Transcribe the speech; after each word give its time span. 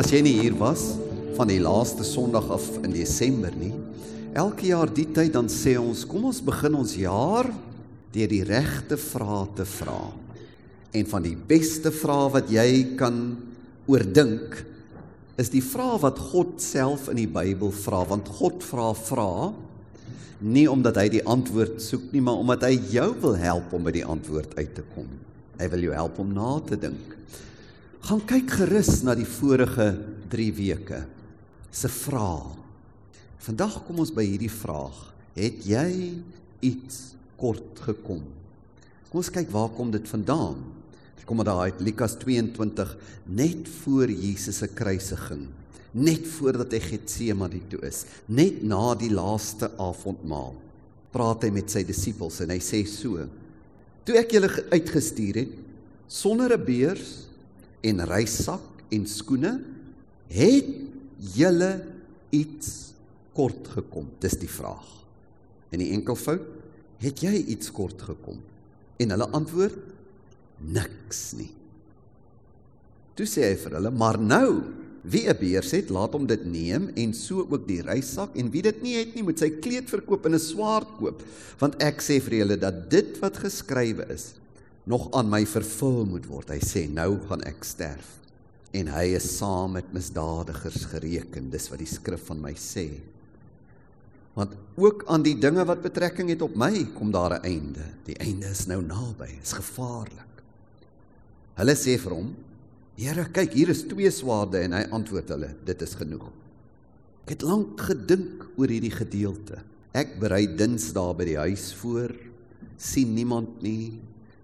As 0.00 0.08
jy 0.08 0.22
nie 0.24 0.38
hier 0.38 0.54
was 0.56 0.94
van 1.36 1.50
die 1.50 1.58
laaste 1.60 2.06
Sondag 2.08 2.46
af 2.54 2.64
in 2.80 2.94
Desember 2.94 3.52
nie, 3.52 3.74
elke 4.32 4.70
jaar 4.70 4.88
die 4.88 5.04
tyd 5.12 5.34
dan 5.34 5.50
sê 5.52 5.74
ons, 5.76 6.06
kom 6.08 6.24
ons 6.30 6.38
begin 6.40 6.78
ons 6.78 6.94
jaar 6.96 7.50
deur 8.14 8.30
die 8.32 8.40
regte 8.48 8.96
vrae 8.96 9.42
te 9.58 9.66
vra. 9.68 9.98
En 10.96 11.10
van 11.10 11.26
die 11.26 11.34
beste 11.36 11.92
vrae 11.92 12.30
wat 12.32 12.48
jy 12.48 12.96
kan 12.96 13.20
oordink 13.92 14.62
is 15.36 15.52
die 15.52 15.60
vrae 15.60 16.00
wat 16.00 16.24
God 16.30 16.56
self 16.64 17.10
in 17.12 17.20
die 17.20 17.28
Bybel 17.28 17.68
vra, 17.82 18.00
want 18.08 18.32
God 18.40 18.64
vra 18.64 18.94
vrae 18.96 19.52
nie 20.40 20.64
omdat 20.72 20.96
hy 20.96 21.08
die 21.18 21.24
antwoord 21.28 21.76
soek 21.84 22.08
nie, 22.14 22.24
maar 22.24 22.40
omdat 22.40 22.64
hy 22.70 22.78
jou 22.96 23.10
wil 23.20 23.36
help 23.36 23.76
om 23.76 23.84
by 23.84 23.92
die 24.00 24.08
antwoord 24.08 24.56
uit 24.56 24.72
te 24.80 24.88
kom. 24.96 25.12
Hy 25.60 25.72
wil 25.76 25.90
jou 25.90 25.96
help 26.00 26.24
om 26.24 26.32
na 26.32 26.54
te 26.64 26.80
dink. 26.88 27.18
Gaan 28.00 28.22
kyk 28.24 28.54
gerus 28.62 29.02
na 29.04 29.12
die 29.16 29.28
vorige 29.28 29.92
3 30.32 30.48
weke 30.56 31.02
se 31.70 31.88
vrae. 31.92 32.56
Vandag 33.44 33.76
kom 33.84 34.00
ons 34.02 34.12
by 34.14 34.24
hierdie 34.24 34.52
vraag: 34.52 34.96
Het 35.36 35.60
jy 35.68 35.90
iets 36.64 37.12
kort 37.40 37.82
gekom? 37.84 38.24
Kom 39.10 39.20
ons 39.20 39.32
kyk 39.32 39.52
waar 39.52 39.68
kom 39.76 39.92
dit 39.92 40.08
vandaan? 40.08 40.58
Dit 41.18 41.26
kom 41.28 41.44
uit 41.44 41.84
Lukas 41.84 42.16
22 42.18 42.96
net 43.26 43.68
voor 43.82 44.08
Jesus 44.08 44.62
se 44.62 44.68
kruisiging, 44.68 45.46
net 45.92 46.26
voordat 46.38 46.72
hy 46.72 46.80
Getsemane 46.80 47.60
toe 47.68 47.84
is, 47.86 48.06
net 48.26 48.62
na 48.64 48.94
die 48.94 49.12
laaste 49.12 49.70
avondmaal. 49.76 50.54
Praat 51.12 51.44
hy 51.44 51.50
met 51.52 51.70
sy 51.70 51.84
disippels 51.84 52.40
en 52.40 52.50
hy 52.54 52.60
sê 52.64 52.86
so: 52.88 53.28
Toe 54.04 54.16
ek 54.16 54.32
julle 54.32 54.48
uitgestuur 54.72 55.44
het 55.44 55.58
sonder 56.08 56.56
'n 56.56 56.64
beurs 56.64 57.29
en 57.86 58.04
reissak 58.06 58.84
en 58.92 59.06
skoene, 59.06 59.52
het 60.30 60.70
julle 61.36 61.70
iets 62.34 62.92
kort 63.36 63.68
gekom? 63.76 64.08
Dis 64.22 64.36
die 64.40 64.50
vraag. 64.50 64.88
In 65.70 65.82
die 65.82 65.92
enkelvoud, 65.94 66.44
het 67.00 67.22
jy 67.24 67.34
iets 67.54 67.70
kort 67.72 68.02
gekom? 68.02 68.40
En 69.00 69.14
hulle 69.14 69.30
antwoord: 69.36 69.78
niks 70.60 71.30
nie. 71.38 71.50
Toe 73.16 73.26
sê 73.28 73.48
hy 73.48 73.56
vir 73.60 73.78
hulle: 73.78 73.90
"Maar 73.90 74.18
nou, 74.20 74.62
wie 75.02 75.28
'n 75.28 75.36
beurs 75.40 75.70
het, 75.70 75.90
laat 75.90 76.12
hom 76.12 76.26
dit 76.26 76.44
neem 76.44 76.90
en 76.94 77.14
so 77.14 77.46
ook 77.48 77.66
die 77.66 77.80
reissak 77.82 78.36
en 78.36 78.50
wie 78.50 78.62
dit 78.62 78.82
nie 78.82 78.96
het 78.96 79.14
nie, 79.14 79.22
moet 79.22 79.38
sy 79.38 79.50
kleed 79.50 79.88
verkoop 79.88 80.26
en 80.26 80.34
'n 80.34 80.38
swaard 80.38 80.88
koop, 80.98 81.22
want 81.58 81.82
ek 81.82 82.00
sê 82.02 82.20
vir 82.20 82.38
julle 82.38 82.56
dat 82.56 82.90
dit 82.90 83.18
wat 83.20 83.36
geskrywe 83.36 84.12
is 84.12 84.34
nog 84.84 85.10
aan 85.12 85.30
my 85.30 85.46
vervul 85.46 86.04
moet 86.06 86.26
word." 86.26 86.50
Hy 86.50 86.60
sê: 86.60 86.88
"Nou 86.88 87.18
gaan 87.28 87.42
ek 87.42 87.64
sterf." 87.64 88.20
En 88.72 88.86
hy 88.86 89.16
is 89.16 89.26
saam 89.36 89.72
met 89.72 89.92
misdadigers 89.92 90.84
gereken, 90.92 91.50
dis 91.50 91.68
wat 91.70 91.78
die 91.82 91.90
skrif 91.90 92.22
van 92.28 92.40
my 92.40 92.52
sê. 92.54 93.00
Want 94.36 94.54
ook 94.78 95.04
aan 95.10 95.24
die 95.26 95.34
dinge 95.42 95.64
wat 95.66 95.82
betrekking 95.82 96.30
het 96.30 96.42
op 96.42 96.54
my, 96.54 96.84
kom 96.94 97.10
daar 97.10 97.40
'n 97.40 97.44
einde. 97.44 97.84
Die 98.04 98.14
einde 98.18 98.46
is 98.46 98.66
nou 98.66 98.82
naby, 98.82 99.38
is 99.42 99.52
gevaarlik. 99.52 100.30
Hulle 101.56 101.74
sê 101.74 101.98
vir 101.98 102.12
hom: 102.12 102.36
"Here, 102.96 103.24
kyk, 103.24 103.52
hier 103.52 103.68
is 103.68 103.82
twee 103.82 104.10
swaarde." 104.10 104.58
En 104.58 104.72
hy 104.72 104.86
antwoord 104.90 105.28
hulle: 105.28 105.54
"Dit 105.64 105.82
is 105.82 105.94
genoeg." 105.94 106.30
Ek 107.24 107.30
het 107.30 107.42
lank 107.42 107.80
gedink 107.80 108.46
oor 108.56 108.68
hierdie 108.68 108.94
gedeelte. 108.94 109.62
Ek 109.92 110.18
berei 110.20 110.46
Dinsdae 110.46 111.14
by 111.14 111.24
die 111.24 111.36
huis 111.36 111.74
voor, 111.74 112.14
sien 112.78 113.14
niemand 113.14 113.62
nie, 113.62 114.00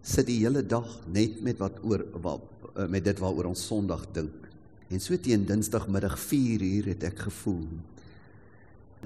sit 0.07 0.29
die 0.29 0.39
hele 0.45 0.63
dag 0.63 0.89
net 1.11 1.41
met 1.43 1.59
wat 1.59 1.81
oor 1.83 2.05
wat 2.23 2.71
eh, 2.77 2.87
met 2.87 3.05
dit 3.05 3.19
waaroor 3.19 3.51
ons 3.51 3.67
Sondag 3.67 4.07
dink. 4.15 4.47
En 4.89 5.03
so 5.03 5.19
teen 5.19 5.45
Dinsdagmiddag 5.49 6.15
4uur 6.21 6.93
het 6.95 7.09
ek 7.11 7.27
gevoel 7.27 7.67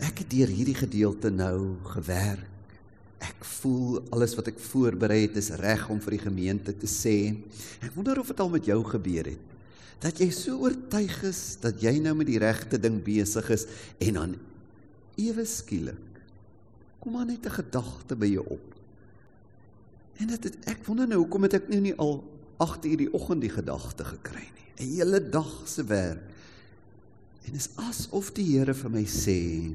Ek 0.01 0.23
het 0.23 0.31
deur 0.33 0.48
hierdie 0.48 0.77
gedeelte 0.78 1.28
nou 1.34 1.77
gewerk. 1.93 2.47
Ek 3.21 3.45
voel 3.59 3.98
alles 4.15 4.33
wat 4.38 4.49
ek 4.49 4.61
voorberei 4.71 5.27
het 5.27 5.37
is 5.37 5.50
reg 5.61 5.83
om 5.93 5.99
vir 6.00 6.16
die 6.16 6.22
gemeente 6.22 6.72
te 6.72 6.88
sê. 6.88 7.34
Ek 7.84 7.93
wonder 7.97 8.22
of 8.22 8.31
dit 8.32 8.41
al 8.41 8.53
met 8.53 8.69
jou 8.71 8.78
gebeur 8.87 9.28
het. 9.28 9.43
Dat 10.00 10.22
jy 10.22 10.31
so 10.32 10.62
oortuig 10.65 11.19
is 11.28 11.43
dat 11.61 11.82
jy 11.84 11.99
nou 12.00 12.15
met 12.17 12.31
die 12.31 12.41
regte 12.41 12.81
ding 12.81 12.97
besig 13.05 13.50
is 13.53 13.67
en 14.00 14.17
dan 14.17 14.38
ewe 15.21 15.44
skielik 15.44 16.06
kom 17.00 17.12
maar 17.17 17.27
net 17.27 17.44
'n 17.44 17.59
gedagte 17.61 18.17
by 18.17 18.28
jou 18.28 18.44
op. 18.56 18.80
En 20.20 20.28
dit 20.28 20.48
het, 20.48 20.56
ek 20.69 20.82
wonder 20.84 21.08
nou 21.08 21.22
hoekom 21.22 21.47
het 21.48 21.56
ek 21.62 21.70
nou 21.72 21.81
nie 21.84 21.94
al 21.97 22.19
8 22.60 22.84
uur 22.91 22.98
die 23.00 23.12
oggend 23.16 23.44
die 23.44 23.53
gedagte 23.53 24.04
gekry 24.04 24.44
nie. 24.44 24.69
'n 24.81 24.91
Hele 24.97 25.20
dag 25.20 25.69
se 25.69 25.84
werk. 25.84 26.25
En 27.48 27.54
is 27.56 27.70
asof 27.76 28.32
die 28.36 28.44
Here 28.44 28.75
vir 28.75 28.91
my 28.91 29.04
sê 29.04 29.72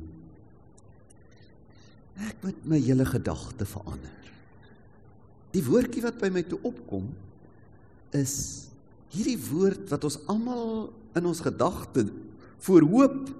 ek 2.15 2.43
moet 2.45 2.59
my 2.63 2.79
hele 2.79 3.05
gedagte 3.05 3.65
verander. 3.67 4.21
Die 5.51 5.63
woordjie 5.63 6.03
wat 6.03 6.19
by 6.21 6.29
my 6.31 6.43
toe 6.47 6.59
opkom 6.63 7.09
is 8.15 8.35
hierdie 9.11 9.39
woord 9.49 9.89
wat 9.91 10.07
ons 10.07 10.19
almal 10.31 10.93
in 11.15 11.27
ons 11.27 11.41
gedagte 11.43 12.05
voorhoop 12.63 13.31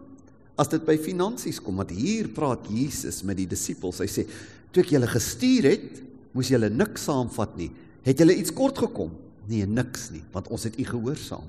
as 0.59 0.71
dit 0.71 0.83
by 0.87 0.95
finansies 0.99 1.59
kom 1.63 1.79
want 1.81 1.91
hier 1.95 2.29
praat 2.35 2.67
Jesus 2.71 3.21
met 3.23 3.39
die 3.39 3.47
disippels. 3.47 4.01
Hy 4.03 4.09
sê 4.11 4.27
toe 4.71 4.83
ek 4.83 4.93
julle 4.95 5.07
gestuur 5.07 5.69
het, 5.71 6.03
moes 6.35 6.51
julle 6.51 6.69
niks 6.69 7.07
saamvat 7.07 7.55
nie. 7.59 7.69
Het 8.05 8.21
julle 8.21 8.35
iets 8.35 8.53
kort 8.53 8.77
gekom? 8.83 9.13
Nee, 9.49 9.65
niks 9.65 10.09
nie, 10.13 10.23
want 10.33 10.49
ons 10.53 10.65
het 10.67 10.77
u 10.79 10.85
gehoorsaam. 10.87 11.47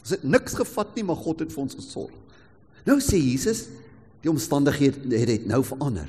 Ons 0.00 0.14
het 0.16 0.24
niks 0.24 0.56
gevat 0.58 0.94
nie, 0.96 1.04
maar 1.06 1.18
God 1.20 1.42
het 1.44 1.52
vir 1.54 1.64
ons 1.64 1.76
gesorg. 1.78 2.14
Nou 2.86 2.96
sê 3.04 3.18
Jesus, 3.20 3.66
die 4.24 4.30
omstandighede 4.32 5.16
het, 5.16 5.34
het 5.34 5.48
nou 5.48 5.60
verander. 5.64 6.08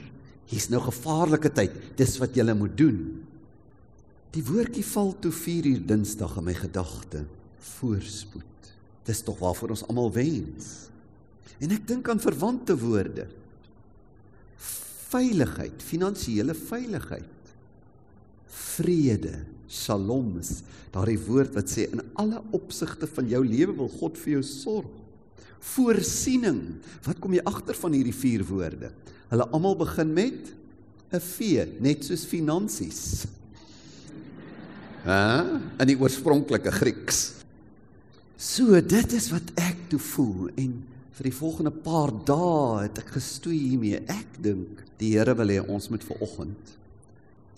Hier's 0.52 0.70
nou 0.72 0.82
gevaarlike 0.84 1.52
tyd. 1.56 1.76
Dis 2.00 2.18
wat 2.20 2.36
jy 2.36 2.46
moet 2.56 2.76
doen. 2.78 3.00
Die 4.36 4.44
woordjie 4.48 4.84
val 4.88 5.14
toe 5.20 5.32
4 5.36 5.68
uur 5.74 5.84
Dinsdag 5.88 6.38
in 6.40 6.48
my 6.48 6.56
gedagte. 6.56 7.26
Voorspoed. 7.78 8.72
Dis 9.08 9.24
tog 9.28 9.40
waarvoor 9.42 9.76
ons 9.76 9.84
almal 9.88 10.12
wens. 10.16 10.72
En 11.62 11.72
ek 11.76 11.86
dink 11.88 12.10
aan 12.10 12.22
verwante 12.22 12.76
woorde. 12.80 13.28
Veiligheid, 15.12 15.84
finansiële 15.84 16.56
veiligheid. 16.56 17.41
Vrede, 18.52 19.46
Shalom 19.72 20.36
is 20.42 20.58
daardie 20.92 21.20
woord 21.24 21.54
wat 21.56 21.72
sê 21.72 21.86
in 21.88 22.02
alle 22.20 22.42
opsigte 22.52 23.08
van 23.08 23.30
jou 23.32 23.40
lewe 23.46 23.72
wil 23.78 23.92
God 23.94 24.18
vir 24.20 24.34
jou 24.34 24.42
sorg. 24.44 24.90
Voorsiening. 25.72 26.60
Wat 27.06 27.22
kom 27.22 27.38
jy 27.38 27.44
agter 27.48 27.78
van 27.80 27.96
hierdie 27.96 28.16
vier 28.16 28.44
woorde? 28.50 28.90
Hulle 29.32 29.48
almal 29.56 29.78
begin 29.80 30.12
met 30.12 30.52
'n 31.14 31.20
V, 31.20 31.68
net 31.80 32.04
soos 32.04 32.26
finansies. 32.26 33.26
Hæ? 35.06 35.60
In 35.80 35.88
die 35.88 36.00
oorspronklike 36.00 36.72
Grieks. 36.72 37.34
So, 38.38 38.82
dit 38.82 39.14
is 39.14 39.32
wat 39.32 39.48
ek 39.56 39.90
toe 39.90 40.00
voel 40.00 40.50
en 40.58 40.84
vir 41.12 41.24
die 41.24 41.38
volgende 41.40 41.72
paar 41.72 42.12
dae 42.12 42.84
het 42.84 42.98
ek 42.98 43.16
gestoei 43.16 43.58
hiermee. 43.58 44.04
Ek 44.08 44.42
dink 44.42 44.84
die 44.98 45.16
Here 45.16 45.36
wil 45.36 45.48
hê 45.48 45.60
ons 45.62 45.90
moet 45.90 46.04
ver 46.04 46.18
oggend 46.20 46.81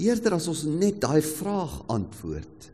Eerder 0.02 0.38
as 0.40 0.50
ons 0.50 0.64
net 0.66 1.02
daai 1.04 1.22
vraag 1.22 1.82
antwoord, 1.94 2.70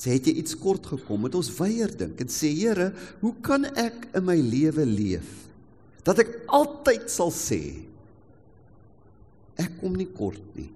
sê 0.00 0.14
het 0.16 0.30
jy 0.30 0.38
iets 0.40 0.56
kort 0.56 0.86
gekom, 0.88 1.26
het 1.28 1.36
ons 1.36 1.52
weier 1.58 1.92
dink 1.92 2.20
en 2.22 2.32
sê 2.32 2.48
Here, 2.54 2.90
hoe 3.20 3.34
kan 3.44 3.66
ek 3.68 4.08
in 4.16 4.24
my 4.24 4.38
lewe 4.40 4.86
leef 4.88 5.36
dat 6.06 6.22
ek 6.22 6.30
altyd 6.56 7.10
sal 7.12 7.28
sê 7.34 7.60
ek 9.60 9.74
kom 9.82 9.92
nie 9.98 10.08
kort 10.16 10.54
nie. 10.56 10.70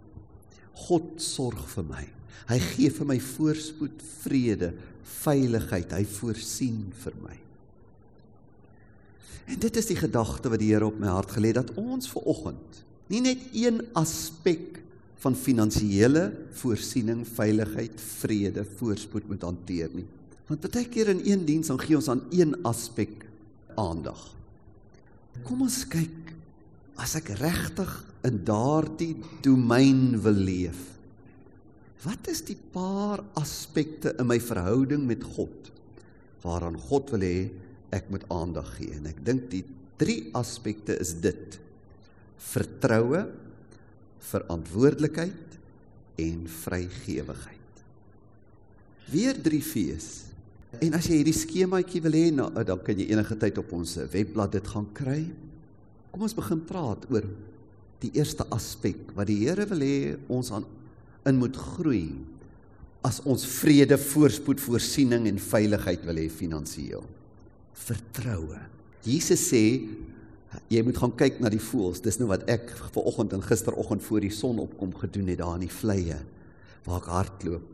God 0.85 1.15
sorg 1.23 1.63
vir 1.73 1.87
my. 1.89 2.03
Hy 2.51 2.59
gee 2.75 2.91
vir 2.93 3.09
my 3.09 3.17
voorspoed, 3.23 4.03
vrede, 4.25 4.75
veiligheid. 5.23 5.95
Hy 5.97 6.05
voorsien 6.19 6.83
vir 7.05 7.17
my. 7.23 7.37
En 9.55 9.61
dit 9.61 9.81
is 9.81 9.89
die 9.89 9.97
gedagte 9.97 10.53
wat 10.53 10.61
die 10.61 10.73
Here 10.73 10.89
op 10.89 10.99
my 11.01 11.13
hart 11.13 11.33
gelê 11.37 11.53
het 11.53 11.63
dat 11.63 11.77
ons 11.81 12.09
ver 12.13 12.29
oggend 12.33 12.83
nie 13.13 13.21
net 13.21 13.43
een 13.53 13.83
aspek 14.01 14.79
van 15.25 15.37
finansiële 15.39 16.27
voorsiening, 16.61 17.25
veiligheid, 17.25 18.01
vrede, 18.21 18.65
voorspoed 18.77 19.29
moet 19.31 19.47
hanteer 19.47 19.93
nie. 19.97 20.07
Want 20.51 20.67
baie 20.69 20.89
keer 20.93 21.15
in 21.15 21.23
een 21.25 21.45
diens 21.49 21.71
dan 21.73 21.81
gee 21.81 21.97
ons 21.97 22.11
aan 22.13 22.27
een 22.35 22.53
aspek 22.69 23.25
aandag. 23.81 24.21
Kom 25.47 25.65
ons 25.65 25.81
kyk 25.89 26.35
as 27.01 27.17
ek 27.19 27.33
regtig 27.41 27.93
in 28.29 28.43
daardie 28.47 29.15
domein 29.45 30.21
wil 30.23 30.37
leef. 30.37 30.83
Wat 32.05 32.29
is 32.29 32.43
die 32.45 32.59
paar 32.75 33.23
aspekte 33.41 34.13
in 34.21 34.29
my 34.29 34.37
verhouding 34.43 35.07
met 35.09 35.25
God 35.37 35.73
waaraan 36.45 36.77
God 36.91 37.15
wil 37.15 37.25
hê 37.25 37.39
ek 37.97 38.11
moet 38.13 38.27
aandag 38.29 38.69
gee? 38.77 38.93
En 38.99 39.09
ek 39.09 39.25
dink 39.25 39.49
die 39.53 39.65
drie 40.01 40.29
aspekte 40.37 40.99
is 41.01 41.15
dit: 41.25 41.57
vertroue, 42.53 43.25
verantwoordelikheid 44.31 45.59
en 46.25 46.45
vrygewigheid. 46.49 47.83
Weer 49.11 49.41
drie 49.43 49.63
V's. 49.65 50.11
En 50.83 50.97
as 50.99 51.07
jy 51.07 51.21
hierdie 51.21 51.37
skemaatjie 51.37 52.03
wil 52.03 52.17
hê, 52.17 52.29
nou, 52.35 52.49
dan 52.67 52.81
kan 52.83 52.99
jy 52.99 53.11
enige 53.13 53.37
tyd 53.39 53.59
op 53.63 53.75
ons 53.77 53.97
webblad 54.13 54.57
dit 54.57 54.71
gaan 54.73 54.87
kry. 54.97 55.21
Kom 56.11 56.25
ons 56.27 56.37
begin 56.37 56.63
praat 56.67 57.05
oor 57.13 57.27
die 58.03 58.13
eerste 58.19 58.47
aspek 58.55 59.13
wat 59.17 59.29
die 59.31 59.41
Here 59.45 59.67
wil 59.71 59.85
hê 59.85 59.99
ons 60.33 60.51
aan 60.55 60.67
in 61.29 61.39
moet 61.41 61.57
groei 61.57 62.09
as 63.05 63.21
ons 63.29 63.45
vrede, 63.61 63.97
voorspoed, 64.01 64.61
voorsiening 64.65 65.29
en 65.29 65.41
veiligheid 65.41 66.05
wil 66.09 66.21
hê 66.23 66.29
finansiëel. 66.33 67.05
Vertroue. 67.85 68.61
Jesus 69.05 69.43
sê 69.51 69.65
jy 70.73 70.83
moet 70.87 70.99
gaan 71.01 71.15
kyk 71.19 71.41
na 71.43 71.51
die 71.53 71.63
voëls. 71.63 72.03
Dis 72.05 72.19
nou 72.21 72.29
wat 72.31 72.47
ek 72.51 72.71
vanoggend 72.95 73.37
en 73.37 73.45
gisteroggend 73.45 74.05
voor 74.07 74.25
die 74.25 74.33
son 74.35 74.61
opkom 74.63 74.95
gedoen 74.99 75.31
het 75.33 75.41
daar 75.43 75.59
in 75.59 75.67
die 75.67 75.73
vleie 75.73 76.21
waar 76.85 77.01
ek 77.01 77.13
hardloop. 77.13 77.71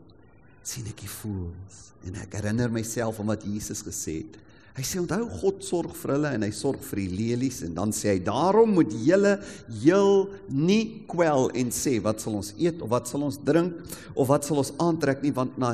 sien 0.63 0.85
ek 0.85 0.99
die 1.01 1.09
voëls 1.09 1.77
en 2.05 2.19
ek 2.21 2.35
herinner 2.37 2.69
myself 2.69 3.19
aan 3.19 3.31
wat 3.31 3.45
Jesus 3.49 3.81
gesê 3.81 4.19
het. 4.21 4.35
Hy 4.71 4.83
sê 4.87 5.01
onthou 5.01 5.25
God 5.41 5.65
sorg 5.65 5.95
vir 5.99 6.13
hulle 6.13 6.29
en 6.37 6.45
hy 6.45 6.51
sorg 6.55 6.83
vir 6.85 7.01
die 7.01 7.17
lelies 7.17 7.59
en 7.65 7.73
dan 7.75 7.91
sê 7.95 8.13
hy 8.13 8.21
daarom 8.23 8.71
moet 8.77 8.93
julle 9.03 9.33
heel 9.81 10.29
nie 10.47 11.03
kwel 11.11 11.49
en 11.59 11.73
sê 11.75 11.97
wat 12.03 12.23
sal 12.23 12.37
ons 12.39 12.53
eet 12.55 12.79
of 12.79 12.93
wat 12.93 13.09
sal 13.11 13.25
ons 13.27 13.39
drink 13.43 13.81
of 14.13 14.29
wat 14.31 14.47
sal 14.47 14.61
ons 14.63 14.71
aantrek 14.79 15.25
nie 15.25 15.33
want 15.35 15.57
na 15.59 15.73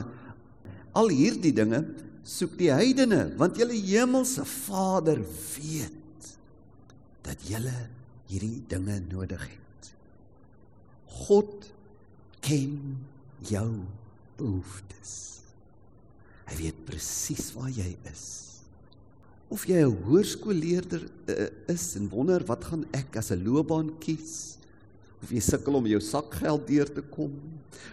al 0.98 1.14
hierdie 1.14 1.54
dinge 1.54 1.84
soek 2.28 2.58
die 2.58 2.72
heidene 2.74 3.28
want 3.38 3.60
julle 3.62 3.78
hemelse 3.78 4.48
Vader 4.50 5.22
weet 5.22 6.07
dat 7.28 7.44
jy 7.44 7.60
hierdie 8.28 8.64
dinge 8.72 9.00
nodig 9.12 9.44
het. 9.44 9.92
God 11.28 11.68
ken 12.44 12.98
jou 13.48 13.70
behoeftes. 14.40 15.14
Hy 16.48 16.60
weet 16.62 16.84
presies 16.88 17.50
waar 17.56 17.72
jy 17.74 17.90
is. 18.08 18.26
Of 19.52 19.66
jy 19.68 19.80
'n 19.84 20.04
hoërskoolleerder 20.04 21.08
uh, 21.08 21.48
is 21.72 21.96
en 21.96 22.10
wonder 22.12 22.44
wat 22.48 22.64
gaan 22.68 22.84
ek 22.92 23.16
as 23.16 23.32
'n 23.32 23.44
loopbaan 23.44 23.98
kies? 24.00 24.58
Of 25.24 25.32
jy 25.32 25.40
sukkel 25.40 25.76
om 25.76 25.88
jou 25.88 26.00
sakgeld 26.00 26.68
deur 26.68 26.88
te 26.94 27.02
kom? 27.02 27.32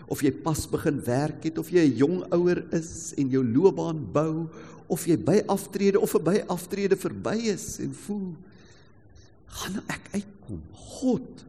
Of 0.06 0.22
jy 0.22 0.31
pas 0.31 0.66
begin 0.66 1.00
werk 1.00 1.44
het 1.44 1.58
of 1.58 1.70
jy 1.70 1.86
'n 1.86 1.96
jong 1.96 2.19
ouer 2.32 2.64
is 2.75 3.14
en 3.16 3.31
jou 3.31 3.42
loopbaan 3.42 4.02
bou 4.12 4.50
of 4.86 5.06
jy 5.06 5.16
by 5.16 5.42
aftrede 5.46 6.00
of 6.00 6.10
verby 6.10 6.44
aftrede 6.48 6.96
verby 6.96 7.50
is 7.54 7.78
en 7.81 7.94
voel 7.94 8.34
gaan 9.49 9.81
ek 9.93 10.11
uitkom. 10.14 10.62
God 11.00 11.44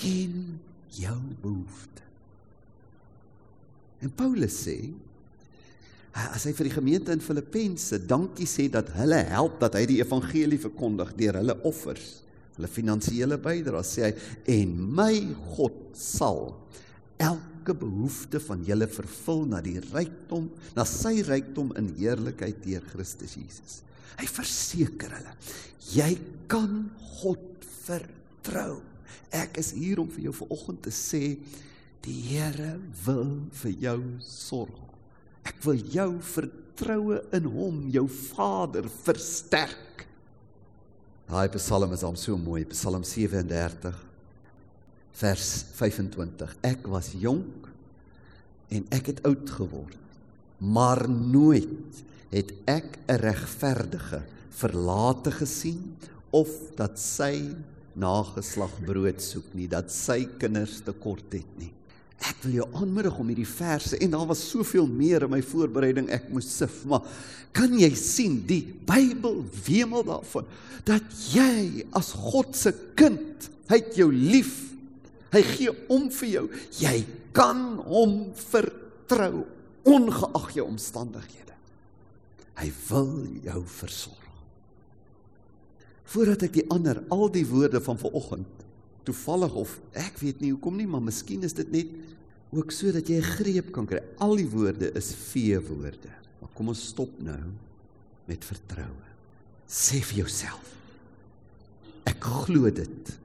ken 0.00 0.60
jou 0.92 1.18
behoefte. 1.42 2.02
En 4.02 4.10
Paulus 4.10 4.56
sê 4.66 4.76
as 6.12 6.44
hy 6.44 6.52
vir 6.52 6.68
die 6.68 6.74
gemeente 6.74 7.14
in 7.14 7.22
Filippense 7.24 7.96
dankie 8.04 8.48
sê 8.50 8.66
dat 8.72 8.90
hulle 8.98 9.22
help 9.30 9.60
dat 9.62 9.78
hy 9.78 9.86
die 9.88 10.00
evangelie 10.02 10.60
verkondig 10.60 11.14
deur 11.16 11.38
hulle 11.40 11.54
offers, 11.68 12.18
hulle 12.58 12.68
finansiële 12.68 13.38
bydraes, 13.40 13.94
sê 13.96 14.10
hy 14.10 14.58
en 14.58 14.74
my 14.98 15.14
God 15.54 15.78
sal 15.96 16.50
elke 17.22 17.76
behoefte 17.78 18.42
van 18.42 18.66
julle 18.66 18.90
vervul 18.90 19.46
na 19.54 19.62
die 19.64 19.78
rykdom, 19.92 20.50
na 20.76 20.84
sy 20.88 21.22
rykdom 21.24 21.72
in 21.80 21.88
heerlikheid 21.96 22.60
deur 22.66 22.84
Christus 22.92 23.38
Jesus. 23.38 23.80
Hy 24.20 24.28
verseker 24.28 25.16
hulle, 25.18 25.34
jy 25.92 26.10
kan 26.50 26.86
God 27.20 27.66
vertrou. 27.82 28.80
Ek 29.32 29.56
is 29.60 29.72
hier 29.76 30.02
om 30.02 30.10
vir 30.12 30.28
jou 30.28 30.34
vanoggend 30.42 30.82
te 30.84 30.92
sê 30.94 31.36
die 32.02 32.18
Here 32.32 32.76
wil 33.04 33.36
vir 33.62 33.74
jou 33.86 33.98
sorg. 34.26 34.80
Ek 35.46 35.58
wil 35.64 35.80
jou 35.90 36.10
vertroue 36.22 37.20
in 37.34 37.48
hom, 37.50 37.82
jou 37.94 38.04
Vader 38.06 38.86
versterk. 39.02 40.06
Daai 41.30 41.48
Psalm 41.54 41.94
is 41.94 42.04
hom 42.04 42.18
so 42.18 42.36
mooi, 42.36 42.64
Psalm 42.74 43.06
37 43.06 43.94
vers 45.22 45.50
25. 45.78 46.56
Ek 46.66 46.86
was 46.90 47.12
jonk 47.18 47.68
en 48.72 48.86
ek 48.94 49.12
het 49.12 49.22
oud 49.28 49.50
geword, 49.52 49.98
maar 50.58 51.04
nooit 51.08 52.02
het 52.32 52.52
ek 52.66 52.98
'n 53.08 53.20
regverdige 53.20 54.22
verlate 54.50 55.30
gesien 55.30 55.96
of 56.30 56.48
dat 56.76 56.98
sy 56.98 57.54
nageslag 57.92 58.72
brood 58.86 59.20
soek 59.20 59.52
nie, 59.54 59.68
dat 59.68 59.92
sy 59.92 60.24
kinders 60.40 60.80
tekort 60.84 61.32
het 61.32 61.58
nie. 61.58 61.72
Ek 62.22 62.38
wil 62.44 62.52
jou 62.60 62.66
aanmoedig 62.78 63.18
om 63.18 63.30
hierdie 63.32 63.48
verse 63.48 63.98
en 63.98 64.14
daar 64.14 64.28
was 64.30 64.44
soveel 64.48 64.86
meer 64.86 65.26
in 65.26 65.32
my 65.32 65.42
voorbereiding 65.42 66.08
ek 66.14 66.30
moes 66.30 66.48
sif, 66.56 66.84
maar 66.86 67.02
kan 67.52 67.72
jy 67.76 67.90
sien 67.98 68.38
die 68.46 68.62
Bybel 68.86 69.42
wemel 69.66 70.04
daarvan 70.06 70.46
dat 70.86 71.02
jy 71.34 71.84
as 71.98 72.12
God 72.16 72.56
se 72.56 72.72
kind, 72.98 73.50
hy 73.68 73.78
het 73.82 73.98
jou 73.98 74.08
lief. 74.12 74.70
Hy 75.32 75.42
gee 75.46 75.72
om 75.92 76.08
vir 76.12 76.28
jou. 76.28 76.42
Jy 76.82 76.96
kan 77.32 77.78
hom 77.86 78.16
vertrou 78.36 79.46
ongeag 79.88 80.50
jou 80.58 80.66
omstandighede. 80.68 81.51
Hy 82.60 82.68
wil 82.88 83.12
jou 83.44 83.62
versorg. 83.66 84.18
Voordat 86.12 86.44
ek 86.44 86.58
die 86.58 86.66
ander 86.72 87.00
al 87.14 87.30
die 87.32 87.46
woorde 87.48 87.80
van 87.80 88.00
vanoggend 88.00 88.66
toevallig 89.06 89.54
of 89.58 89.78
ek 89.98 90.20
weet 90.20 90.42
nie 90.42 90.52
hoekom 90.52 90.76
nie, 90.78 90.86
maar 90.86 91.02
miskien 91.02 91.42
is 91.46 91.56
dit 91.56 91.70
net 91.72 91.94
ook 92.52 92.70
sodat 92.70 93.08
jy 93.08 93.16
'n 93.18 93.32
greep 93.38 93.72
kan 93.72 93.86
kry. 93.86 94.02
Al 94.18 94.36
die 94.36 94.48
woorde 94.48 94.92
is 94.94 95.14
vee 95.14 95.58
woorde. 95.58 96.12
Maar 96.40 96.50
kom 96.54 96.68
ons 96.68 96.88
stop 96.88 97.10
nou 97.18 97.52
met 98.26 98.44
vertroue. 98.44 99.08
Sê 99.66 100.02
vir 100.02 100.18
jouself. 100.18 100.76
Ek 102.04 102.20
glo 102.20 102.70
dit. 102.70 103.18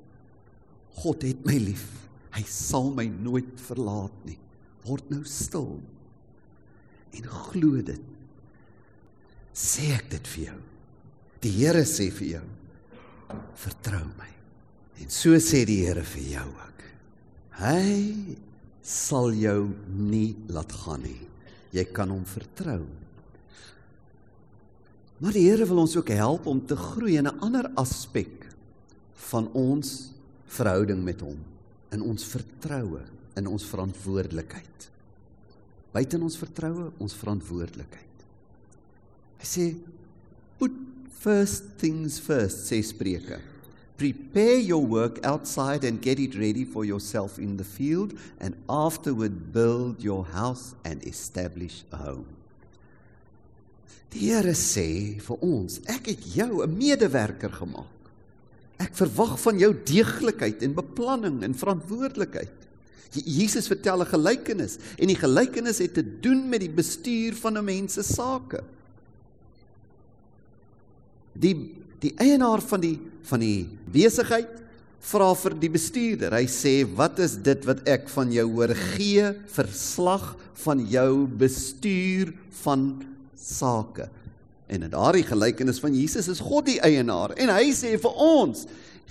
God 1.01 1.21
het 1.21 1.45
my 1.45 1.57
lief. 1.57 2.07
Hy 2.31 2.43
sal 2.43 2.91
my 2.93 3.05
nooit 3.05 3.59
verlaat 3.59 4.25
nie. 4.25 4.37
Word 4.85 5.09
nou 5.09 5.23
stil. 5.23 5.81
En 7.11 7.23
glo 7.23 7.81
dit 7.81 8.01
sê 9.57 9.89
ek 9.95 10.09
dit 10.13 10.29
vir 10.35 10.43
jou. 10.51 10.59
Die 11.41 11.53
Here 11.57 11.83
sê 11.89 12.09
vir 12.13 12.27
jou: 12.37 12.45
Vertrou 13.57 14.05
my. 14.17 14.29
En 15.01 15.09
so 15.13 15.37
sê 15.41 15.63
die 15.65 15.81
Here 15.85 16.05
vir 16.05 16.29
jou 16.37 16.45
ook. 16.45 16.85
Hy 17.57 18.37
sal 18.85 19.33
jou 19.35 19.67
nie 19.89 20.37
laat 20.53 20.71
gaan 20.83 21.03
nie. 21.05 21.19
Jy 21.75 21.85
kan 21.93 22.13
hom 22.13 22.23
vertrou. 22.29 22.83
Maar 25.17 25.33
die 25.33 25.47
Here 25.47 25.65
wil 25.65 25.81
ons 25.81 25.97
ook 25.97 26.13
help 26.13 26.45
om 26.47 26.61
te 26.61 26.77
groei 26.77 27.17
in 27.17 27.27
'n 27.27 27.39
ander 27.41 27.71
aspek 27.75 28.45
van 29.29 29.49
ons 29.53 30.13
verhouding 30.45 31.03
met 31.03 31.21
hom, 31.21 31.37
in 31.91 32.01
ons 32.01 32.23
vertroue, 32.23 33.01
in 33.35 33.47
ons 33.47 33.65
verantwoordelikheid. 33.65 34.89
Buiten 35.91 36.21
ons 36.21 36.37
vertroue, 36.37 36.91
ons 36.99 37.13
verantwoordelikheid. 37.13 38.06
Hy 39.37 39.45
sê 39.45 39.65
put 40.57 40.73
first 41.19 41.77
things 41.77 42.19
first 42.19 42.65
sê 42.69 42.81
Spreuke. 42.83 43.39
Prepare 43.97 44.61
your 44.61 44.85
work 44.85 45.19
outside 45.25 45.83
and 45.83 46.01
get 46.01 46.19
it 46.19 46.37
ready 46.37 46.63
for 46.63 46.85
yourself 46.85 47.39
in 47.39 47.57
the 47.57 47.65
field 47.65 48.13
and 48.39 48.53
afterward 48.69 49.51
build 49.51 50.03
your 50.03 50.23
house 50.23 50.75
and 50.85 51.01
establish 51.03 51.83
a 51.91 51.97
home. 51.97 52.29
Die 54.13 54.29
Here 54.29 54.53
sê 54.55 55.17
vir 55.19 55.41
ons, 55.43 55.81
ek 55.89 56.13
het 56.13 56.21
jou 56.35 56.61
'n 56.63 56.77
medewerker 56.77 57.51
gemaak. 57.51 57.97
Ek 58.79 58.93
verwag 58.93 59.39
van 59.41 59.57
jou 59.59 59.73
deeglikheid 59.73 60.61
en 60.61 60.77
beplanning 60.77 61.43
en 61.43 61.57
verantwoordelikheid. 61.57 62.53
Jesus 63.25 63.67
vertel 63.67 64.01
'n 64.01 64.13
gelykenis 64.13 64.77
en 64.97 65.07
die 65.07 65.17
gelykenis 65.17 65.79
het 65.79 65.93
te 65.93 66.03
doen 66.03 66.49
met 66.49 66.61
die 66.61 66.69
bestuur 66.69 67.33
van 67.35 67.57
'n 67.57 67.65
mens 67.65 67.93
se 67.93 68.03
sake 68.03 68.63
die 71.39 71.55
die 72.01 72.13
eienaar 72.21 72.61
van 72.61 72.81
die 72.83 72.97
van 73.27 73.41
die 73.41 73.67
besigheid 73.91 74.53
vra 75.07 75.31
vir 75.37 75.55
die 75.59 75.71
bestuurder. 75.71 76.35
Hy 76.35 76.47
sê: 76.47 76.83
"Wat 76.85 77.19
is 77.19 77.35
dit 77.35 77.65
wat 77.65 77.87
ek 77.87 78.09
van 78.09 78.31
jou 78.31 78.45
hoor 78.51 78.73
gee 78.95 79.33
verslag 79.47 80.35
van 80.63 80.85
jou 80.85 81.27
bestuur 81.27 82.33
van 82.63 83.03
sake?" 83.35 84.09
En 84.67 84.83
in 84.83 84.91
daardie 84.91 85.23
gelykenis 85.23 85.79
van 85.79 85.95
Jesus 85.95 86.27
is 86.27 86.43
God 86.43 86.65
die 86.65 86.79
eienaar 86.79 87.33
en 87.37 87.49
hy 87.49 87.71
sê 87.71 87.97
vir 87.99 88.11
ons: 88.11 88.65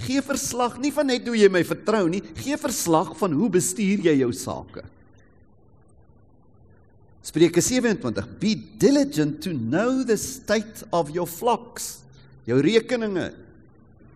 "Gee 0.07 0.21
verslag 0.21 0.79
nie 0.79 0.93
van 0.93 1.07
net 1.07 1.27
hoe 1.27 1.37
jy 1.37 1.49
my 1.49 1.65
vertrou 1.65 2.09
nie, 2.09 2.23
gee 2.37 2.57
verslag 2.57 3.17
van 3.17 3.33
hoe 3.33 3.51
bestuur 3.51 4.05
jy 4.05 4.19
jou 4.21 4.33
sake." 4.33 4.85
Spreuke 7.23 7.61
27 7.61 8.39
Be 8.39 8.55
diligent 8.79 9.43
to 9.43 9.53
know 9.53 10.05
the 10.05 10.17
state 10.17 10.85
of 10.93 11.11
your 11.11 11.27
flocks. 11.27 12.06
Jou 12.47 12.61
rekeninge. 12.63 13.33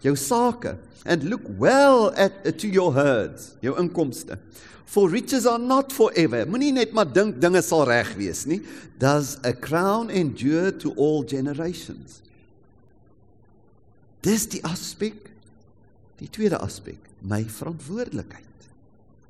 jou 0.00 0.16
sake 0.16 0.76
and 1.04 1.24
look 1.24 1.42
well 1.58 2.12
at 2.16 2.58
to 2.58 2.68
your 2.68 2.92
herds, 2.92 3.54
jou 3.60 3.76
inkomste. 3.80 4.38
For 4.84 5.08
riches 5.08 5.46
are 5.46 5.58
not 5.58 5.92
forever. 5.92 6.44
Moenie 6.50 6.72
net 6.74 6.92
maar 6.92 7.06
dink 7.06 7.38
dinge 7.40 7.62
sal 7.62 7.84
reg 7.86 8.10
wees 8.18 8.42
nie. 8.50 8.58
Does 8.98 9.36
a 9.46 9.52
crown 9.54 10.10
endure 10.10 10.72
to 10.82 10.90
all 10.98 11.22
generations? 11.22 12.18
Dis 14.20 14.48
die 14.50 14.62
aspek. 14.66 15.28
Die 16.20 16.28
tweede 16.28 16.58
aspek, 16.60 16.98
my 17.22 17.44
verantwoordelikheid. 17.48 18.66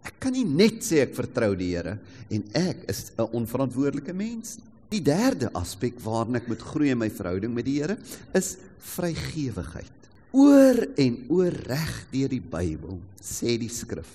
Ek 0.08 0.16
kan 0.18 0.32
nie 0.34 0.46
net 0.48 0.80
sê 0.82 1.04
ek 1.04 1.12
vertrou 1.14 1.52
die 1.54 1.68
Here 1.74 1.98
en 2.32 2.42
ek 2.56 2.88
is 2.88 3.12
'n 3.18 3.28
onverantwoordelike 3.30 4.14
mens 4.16 4.56
nie. 4.58 4.70
Die 4.90 5.02
derde 5.06 5.52
aspek 5.54 6.00
waarna 6.02 6.40
ek 6.40 6.48
moet 6.50 6.62
groei 6.66 6.90
in 6.90 6.98
my 6.98 7.10
verhouding 7.14 7.52
met 7.54 7.66
die 7.68 7.78
Here 7.78 7.96
is 8.34 8.56
vrygewigheid. 8.96 9.96
Oor 10.34 10.82
en 10.98 11.18
oor 11.30 11.54
reg 11.70 11.92
deur 12.10 12.30
die 12.30 12.42
Bybel 12.42 12.98
sê 13.22 13.56
die 13.60 13.70
skrif. 13.70 14.10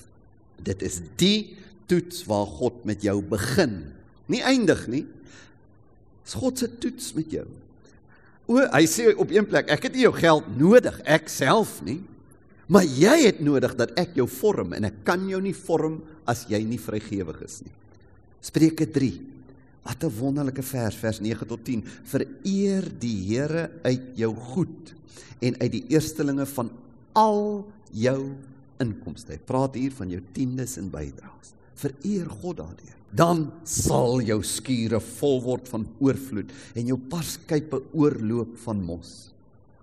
Dit 0.59 0.83
is 0.83 1.01
die 1.19 1.55
toets 1.87 2.23
waar 2.27 2.47
God 2.47 2.83
met 2.87 3.03
jou 3.05 3.19
begin, 3.23 3.83
nie 4.31 4.41
eindig 4.43 4.85
nie. 4.91 5.03
Dis 6.25 6.35
God 6.39 6.59
se 6.59 6.69
toets 6.81 7.11
met 7.15 7.35
jou. 7.35 7.45
O, 8.49 8.59
hy 8.59 8.83
sê 8.89 9.11
op 9.13 9.31
een 9.33 9.45
plek, 9.47 9.69
ek 9.73 9.87
het 9.87 9.95
nie 9.95 10.05
jou 10.05 10.13
geld 10.17 10.47
nodig, 10.57 10.97
ek 11.05 11.29
self 11.31 11.79
nie. 11.85 11.99
Maar 12.71 12.85
jy 12.89 13.13
het 13.27 13.39
nodig 13.45 13.75
dat 13.77 13.93
ek 13.99 14.15
jou 14.17 14.25
vorm 14.29 14.73
en 14.73 14.87
ek 14.89 15.03
kan 15.05 15.21
jou 15.29 15.39
nie 15.41 15.53
vorm 15.53 15.99
as 16.29 16.47
jy 16.49 16.63
nie 16.65 16.81
vrygewig 16.81 17.43
is 17.45 17.59
nie. 17.65 17.73
Spreuke 18.45 18.87
3. 18.89 19.34
Wat 19.85 20.03
'n 20.03 20.17
wonderlike 20.19 20.63
vers, 20.63 20.95
vers 20.95 21.19
9 21.19 21.47
tot 21.47 21.63
10. 21.63 21.83
Vereer 22.03 22.89
die 22.99 23.35
Here 23.35 23.71
uit 23.83 24.01
jou 24.15 24.33
goed 24.35 24.93
en 25.39 25.59
uit 25.59 25.71
die 25.71 25.85
eerstelinge 25.87 26.45
van 26.45 26.71
al 27.13 27.65
jou 27.91 28.35
inkomste. 28.81 29.35
Hy 29.35 29.39
praat 29.45 29.75
hier 29.75 29.91
van 29.91 30.09
jou 30.09 30.21
tiendes 30.35 30.77
en 30.81 30.89
bydraes. 30.89 31.53
Vereer 31.75 32.29
God 32.41 32.57
daardeur. 32.57 32.95
Dan 33.15 33.51
sal 33.63 34.21
jou 34.25 34.41
skure 34.43 34.99
vol 34.99 35.41
word 35.41 35.69
van 35.71 35.85
oorvloed 36.03 36.51
en 36.75 36.87
jou 36.87 36.97
parskype 36.97 37.79
oorloop 37.93 38.57
van 38.65 38.81
mos. 38.83 39.31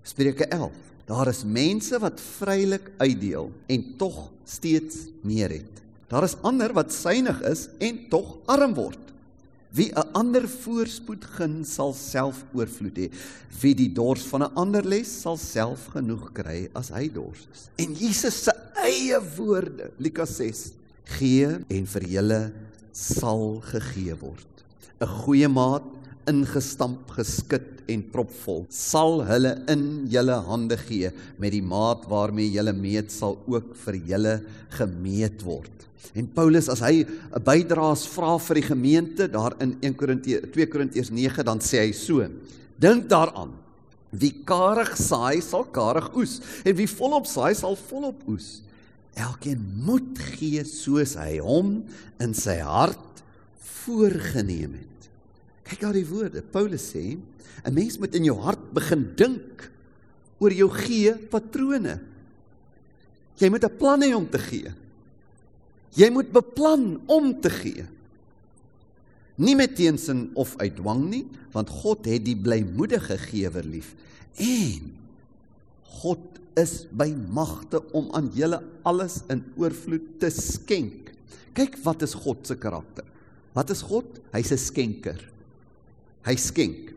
Spreuke 0.03 0.49
11. 0.51 0.73
Daar 1.07 1.29
is 1.29 1.45
mense 1.45 1.99
wat 1.99 2.21
vrylik 2.21 2.91
uitdeel 2.99 3.51
en 3.69 3.87
tog 3.99 4.31
steeds 4.45 5.07
meer 5.23 5.51
het. 5.51 5.81
Daar 6.09 6.25
is 6.25 6.37
ander 6.43 6.75
wat 6.77 6.93
suinig 6.93 7.41
is 7.49 7.69
en 7.81 8.09
tog 8.13 8.37
arm 8.51 8.75
word. 8.75 9.12
Wie 9.73 9.91
'n 9.93 10.13
ander 10.13 10.45
voorspoed 10.49 11.25
gun, 11.25 11.65
sal 11.65 11.95
self 11.95 12.45
oorvloed 12.53 12.97
hê. 12.97 13.09
Wie 13.61 13.75
die 13.75 13.89
dors 13.89 14.23
van 14.29 14.43
'n 14.43 14.55
ander 14.55 14.85
les, 14.85 15.09
sal 15.09 15.37
self 15.37 15.89
genoeg 15.95 16.33
kry 16.33 16.69
as 16.75 16.91
hy 16.91 17.09
dors 17.09 17.49
is. 17.53 17.71
En 17.79 17.95
Jesus 17.95 18.45
se 18.45 18.53
eie 18.77 19.19
woorde, 19.37 19.91
Lukas 19.99 20.37
6, 20.37 20.73
gee 21.05 21.49
en 21.69 21.87
vir 21.87 22.05
julle 22.05 22.53
sal 22.93 23.63
gegee 23.65 24.15
word. 24.21 24.65
'n 25.01 25.09
Goeie 25.09 25.49
maat 25.49 25.89
ingestamp, 26.29 27.11
geskit 27.17 27.83
en 27.91 28.03
propvol, 28.13 28.67
sal 28.71 29.25
hulle 29.27 29.57
in 29.73 30.07
julle 30.13 30.37
hande 30.47 30.77
gee 30.77 31.11
met 31.39 31.53
die 31.55 31.65
maat 31.65 32.05
waarmee 32.11 32.53
julle 32.53 32.73
meet 32.77 33.11
sal 33.11 33.41
ook 33.51 33.75
vir 33.85 33.99
julle 34.13 34.35
gemeet 34.77 35.43
word. 35.43 35.89
En 36.15 36.27
Paulus 36.35 36.69
as 36.69 36.83
hy 36.83 37.05
'n 37.05 37.45
bydraes 37.45 38.07
vra 38.07 38.39
vir 38.39 38.55
die 38.61 38.69
gemeente 38.69 39.29
daar 39.29 39.55
in 39.61 39.77
1 39.81 39.95
Korintië 39.95 40.41
2 40.53 40.67
Korintiërs 40.67 41.11
9 41.11 41.45
dan 41.45 41.61
sê 41.61 41.87
hy 41.87 41.93
so: 41.93 42.27
Dink 42.79 43.09
daaraan. 43.09 43.53
Wie 44.11 44.45
karig 44.45 44.97
saai 44.97 45.41
sal 45.41 45.65
karig 45.65 46.13
oes 46.15 46.41
en 46.65 46.77
wie 46.77 46.87
volop 46.87 47.27
saai 47.27 47.55
sal 47.55 47.77
volop 47.77 48.21
oes. 48.29 48.63
Elkeen 49.15 49.61
moet 49.85 50.19
gee 50.37 50.65
soos 50.65 51.17
hy 51.17 51.39
hom 51.39 51.85
in 52.21 52.35
sy 52.35 52.59
hart 52.61 53.23
voorgenem 53.85 54.77
het. 54.77 55.09
Kyk 55.65 55.81
daar 55.81 55.97
die 55.97 56.07
woorde. 56.07 56.43
Paulus 56.43 56.93
sê, 56.93 57.17
'n 57.65 57.75
mens 57.75 57.99
moet 57.99 58.15
in 58.15 58.25
jou 58.25 58.37
hart 58.37 58.73
begin 58.75 59.15
dink 59.17 59.71
oor 60.39 60.53
jou 60.53 60.69
gee 60.69 61.15
patrone. 61.15 62.01
Jy 63.39 63.49
moet 63.49 63.65
'n 63.65 63.79
plan 63.79 64.03
hê 64.03 64.15
om 64.15 64.29
te 64.29 64.39
gee. 64.39 64.73
Jy 65.97 66.09
moet 66.13 66.33
beplan 66.33 67.01
om 67.11 67.33
te 67.41 67.51
gee. 67.53 67.85
Nie 69.43 69.57
met 69.57 69.75
teensin 69.77 70.31
of 70.39 70.55
uit 70.61 70.77
dwang 70.77 71.05
nie, 71.11 71.25
want 71.53 71.73
God 71.83 72.07
het 72.09 72.25
die 72.25 72.37
blymoedige 72.37 73.19
gewer 73.21 73.65
lief. 73.65 73.95
En 74.41 74.93
God 76.03 76.41
is 76.61 76.83
by 76.93 77.11
magte 77.33 77.81
om 77.97 78.11
aan 78.17 78.31
julle 78.37 78.61
alles 78.89 79.21
in 79.33 79.43
oorvloed 79.61 80.19
te 80.21 80.31
skenk. 80.33 81.13
Kyk 81.57 81.79
wat 81.85 82.05
is 82.05 82.17
God 82.17 82.45
se 82.49 82.57
karakter. 82.61 83.05
Wat 83.57 83.71
is 83.73 83.83
God? 83.85 84.07
Hy's 84.33 84.53
'n 84.53 84.59
skenker. 84.59 85.21
Hy 86.25 86.37
skenk. 86.37 86.93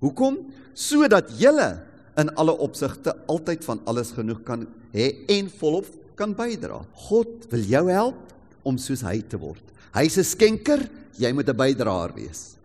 Hoekom? 0.00 0.52
Sodat 0.74 1.28
julle 1.36 1.82
in 2.16 2.30
alle 2.36 2.52
opsigte 2.52 3.16
altyd 3.26 3.64
van 3.64 3.80
alles 3.84 4.12
genoeg 4.12 4.42
kan 4.44 4.66
hê 4.92 5.24
en 5.28 5.50
volop 5.60 5.86
kan 6.20 6.36
bydra. 6.36 6.82
God 7.08 7.48
wil 7.50 7.64
jou 7.64 7.84
help 7.88 8.66
om 8.66 8.78
soos 8.80 9.02
hy 9.06 9.20
te 9.24 9.40
word. 9.40 9.62
Hy's 9.96 10.18
'n 10.18 10.24
skenker, 10.24 10.80
jy 11.16 11.32
moet 11.32 11.48
'n 11.48 11.56
bydraer 11.56 12.12
wees. 12.14 12.56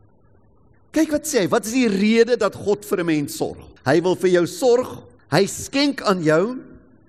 Kyk 0.91 1.11
wat 1.11 1.23
sê 1.23 1.43
hy, 1.43 1.47
wat 1.47 1.65
is 1.65 1.73
die 1.73 1.87
rede 1.87 2.37
dat 2.37 2.55
God 2.55 2.85
vir 2.85 2.99
'n 2.99 3.05
mens 3.05 3.35
sorg? 3.37 3.63
Hy 3.85 4.01
wil 4.01 4.15
vir 4.15 4.29
jou 4.29 4.45
sorg. 4.45 5.03
Hy 5.31 5.45
skenk 5.45 6.01
aan 6.01 6.23
jou 6.23 6.59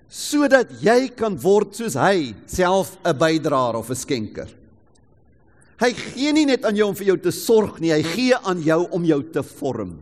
sodat 0.09 0.71
jy 0.81 1.09
kan 1.09 1.37
word 1.37 1.75
soos 1.75 1.95
hy, 1.95 2.35
self 2.47 2.97
'n 3.05 3.19
bydraer 3.19 3.77
of 3.77 3.91
'n 3.91 3.95
skenker. 3.95 4.49
Hy 5.79 5.93
gee 5.93 6.33
nie 6.33 6.47
net 6.47 6.65
aan 6.65 6.77
jou 6.77 6.89
om 6.89 6.95
vir 6.95 7.07
jou 7.07 7.17
te 7.17 7.31
sorg 7.31 7.81
nie, 7.81 7.91
hy 7.91 8.03
gee 8.03 8.35
aan 8.35 8.63
jou 8.63 8.89
om 8.91 9.05
jou 9.05 9.23
te 9.23 9.43
vorm 9.43 9.99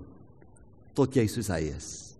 tot 0.94 1.12
jy 1.14 1.26
soos 1.26 1.48
hy 1.48 1.74
is 1.76 2.13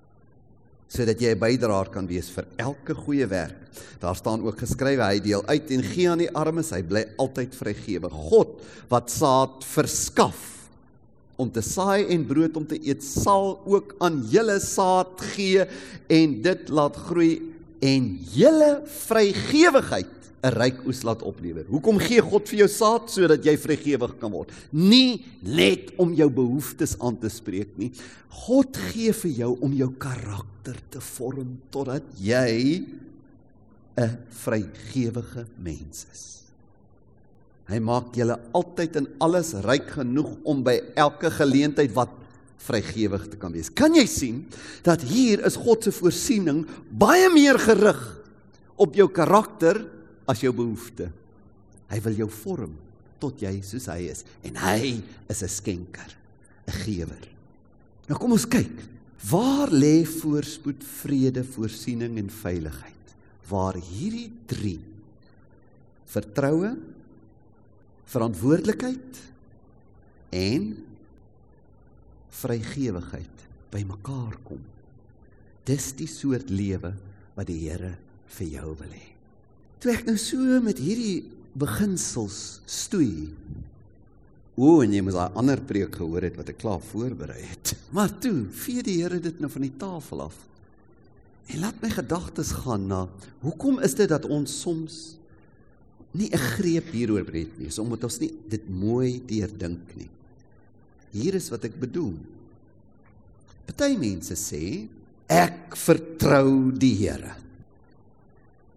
sodat 0.95 1.21
jy 1.21 1.35
'n 1.35 1.41
bydraer 1.41 1.91
kan 1.91 2.07
wees 2.07 2.31
vir 2.31 2.47
elke 2.57 2.95
goeie 2.95 3.27
werk. 3.27 3.59
Daar 4.01 4.15
staan 4.15 4.43
ook 4.43 4.59
geskrywe 4.59 5.03
hy 5.03 5.21
deel 5.21 5.43
uit 5.47 5.71
en 5.71 5.83
gee 5.83 6.09
aan 6.09 6.23
die 6.23 6.35
armes, 6.35 6.71
hy 6.71 6.83
bly 6.83 7.05
altyd 7.19 7.55
vrygewig. 7.55 8.13
God 8.13 8.61
wat 8.89 9.11
saad 9.11 9.65
verskaf 9.65 10.69
om 11.37 11.51
te 11.51 11.63
saai 11.63 12.07
en 12.15 12.27
brood 12.27 12.57
om 12.57 12.67
te 12.67 12.79
eet, 12.79 13.03
sal 13.03 13.59
ook 13.67 13.97
aan 13.99 14.23
julle 14.31 14.61
saad 14.61 15.21
gee 15.35 15.67
en 16.09 16.43
dit 16.43 16.69
laat 16.69 16.97
groei 16.97 17.43
en 17.83 18.21
julle 18.33 18.83
vrygewigheid 18.87 20.24
'n 20.45 20.53
ryk 20.53 20.83
oes 20.85 21.01
laat 21.07 21.23
oplewer. 21.25 21.65
Hoekom 21.73 21.99
gee 22.03 22.21
God 22.21 22.49
vir 22.51 22.65
jou 22.65 22.69
saad 22.69 23.09
sodat 23.09 23.47
jy 23.47 23.55
vrygewig 23.57 24.19
kan 24.21 24.33
word? 24.35 24.53
Nie 24.73 25.25
net 25.41 25.95
om 25.97 26.13
jou 26.13 26.29
behoeftes 26.29 26.99
aan 27.01 27.17
te 27.17 27.31
spreek 27.33 27.73
nie. 27.81 27.91
God 28.45 28.77
gee 28.93 29.13
vir 29.13 29.33
jou 29.41 29.53
om 29.65 29.73
jou 29.73 29.89
karakter 29.97 30.77
te 30.93 31.01
vorm 31.01 31.57
totdat 31.73 32.05
jy 32.21 32.85
'n 33.97 34.19
vrygewige 34.45 35.47
mens 35.57 36.07
is. 36.13 36.43
Hy 37.69 37.79
maak 37.79 38.13
julle 38.15 38.37
altyd 38.53 38.97
in 38.97 39.09
alles 39.21 39.55
ryk 39.55 39.89
genoeg 39.97 40.37
om 40.45 40.63
by 40.63 40.81
elke 40.97 41.31
geleentheid 41.31 41.95
wat 41.95 42.11
vrygewig 42.59 43.31
te 43.31 43.37
kan 43.37 43.53
wees. 43.53 43.71
Kan 43.71 43.95
jy 43.95 44.07
sien 44.07 44.45
dat 44.83 45.01
hier 45.01 45.45
is 45.47 45.57
God 45.57 45.85
se 45.85 45.93
voorsiening 45.93 46.67
baie 46.91 47.31
meer 47.33 47.59
gerig 47.59 48.21
op 48.77 48.95
jou 48.95 49.09
karakter 49.09 49.81
as 50.27 50.41
jou 50.41 50.53
behoefte. 50.57 51.11
Hy 51.91 52.01
wil 52.01 52.19
jou 52.25 52.31
vorm 52.31 52.75
tot 53.23 53.41
jy 53.41 53.55
soos 53.65 53.87
hy 53.89 54.11
is 54.13 54.25
en 54.45 54.57
hy 54.57 55.03
is 55.29 55.43
'n 55.43 55.49
skenker, 55.49 56.11
'n 56.67 56.73
gewer. 56.85 57.29
Nou 58.09 58.19
kom 58.19 58.33
ons 58.33 58.47
kyk. 58.47 58.93
Waar 59.31 59.71
lê 59.71 60.05
voorspoed, 60.05 60.85
vrede, 60.85 61.45
voorsiening 61.45 62.19
en 62.19 62.29
veiligheid? 62.29 63.15
Waar 63.49 63.75
hierdie 63.75 64.31
3 64.47 64.79
vertroue, 66.15 66.77
verantwoordelikheid 68.05 69.23
en 70.31 70.69
vrygewigheid 72.29 73.47
bymekaar 73.73 74.39
kom. 74.47 74.61
Dis 75.65 75.93
die 75.97 76.11
soort 76.11 76.53
lewe 76.53 76.93
wat 77.35 77.49
die 77.49 77.59
Here 77.65 77.97
vir 78.37 78.47
jou 78.59 78.75
wil 78.79 78.95
hê. 78.95 79.14
Toe 79.85 79.93
ek 79.93 80.07
nou 80.09 80.17
so 80.17 80.41
met 80.65 80.79
hierdie 80.81 81.27
beginsels 81.61 82.63
stoei. 82.65 83.29
O, 84.57 84.79
en 84.81 84.95
jy 84.95 85.03
moet 85.05 85.13
daai 85.13 85.37
ander 85.37 85.61
preek 85.61 85.99
gehoor 86.01 86.25
het 86.25 86.39
wat 86.41 86.49
ek 86.55 86.63
klaar 86.63 86.81
voorberei 86.81 87.43
het. 87.43 87.75
Maar 87.97 88.15
toe, 88.17 88.47
vee 88.65 88.81
die 88.87 88.97
Here 89.03 89.19
dit 89.21 89.43
nou 89.45 89.51
van 89.53 89.67
die 89.67 89.75
tafel 89.77 90.25
af. 90.25 90.39
En 91.53 91.61
laat 91.61 91.85
my 91.85 91.93
gedagtes 91.93 92.55
gaan 92.65 92.89
na 92.89 93.03
hoekom 93.45 93.77
is 93.85 93.93
dit 93.99 94.09
dat 94.09 94.25
ons 94.25 94.57
soms 94.65 94.97
nie 96.17 96.33
'n 96.33 96.45
greep 96.57 96.89
hieroor 96.97 97.29
het 97.29 97.53
nie, 97.61 97.69
omdat 97.77 98.09
ons 98.09 98.19
nie 98.25 98.33
dit 98.49 98.65
mooi 98.73 99.21
deurdink 99.21 99.97
nie. 100.01 100.09
Hier 101.13 101.37
is 101.37 101.51
wat 101.53 101.69
ek 101.69 101.77
bedoel. 101.77 102.17
Party 103.69 103.97
mense 104.01 104.33
sê 104.33 104.89
Ek 105.29 105.77
vertrou 105.77 106.73
die 106.73 106.95
Here. 107.05 107.44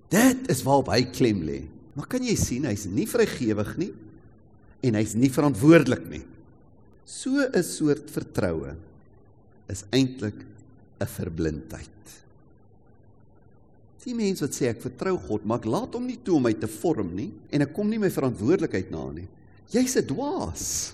Dit 0.10 0.48
is 0.52 0.64
waarop 0.64 0.92
hy 0.94 1.02
klem 1.12 1.42
lê. 1.44 1.62
Maar 1.98 2.08
kan 2.08 2.24
jy 2.24 2.36
sien 2.40 2.68
hy's 2.70 2.86
nie 2.90 3.08
vrygewig 3.10 3.72
nie 3.82 3.94
en 4.86 4.98
hy's 5.00 5.16
nie 5.18 5.32
verantwoordelik 5.34 6.06
nie. 6.12 6.24
So 7.06 7.42
'n 7.42 7.64
soort 7.64 8.10
vertroue 8.12 8.76
is 9.68 9.84
eintlik 9.92 10.46
'n 11.00 11.08
verblindheid. 11.08 11.90
Die 14.04 14.16
mense 14.16 14.46
wat 14.46 14.56
sê 14.56 14.70
ek 14.70 14.82
vertrou 14.82 15.18
God, 15.18 15.46
maar 15.46 15.60
ek 15.60 15.66
laat 15.66 15.94
hom 15.94 16.06
nie 16.08 16.20
toe 16.24 16.36
om 16.36 16.44
my 16.44 16.54
te 16.54 16.68
vorm 16.68 17.16
nie 17.16 17.32
en 17.52 17.62
ek 17.62 17.74
kom 17.74 17.90
nie 17.90 18.00
my 18.00 18.10
verantwoordelikheid 18.10 18.92
na 18.92 19.12
nie. 19.12 19.28
Jy's 19.70 19.98
'n 19.98 20.08
dwaas. 20.08 20.94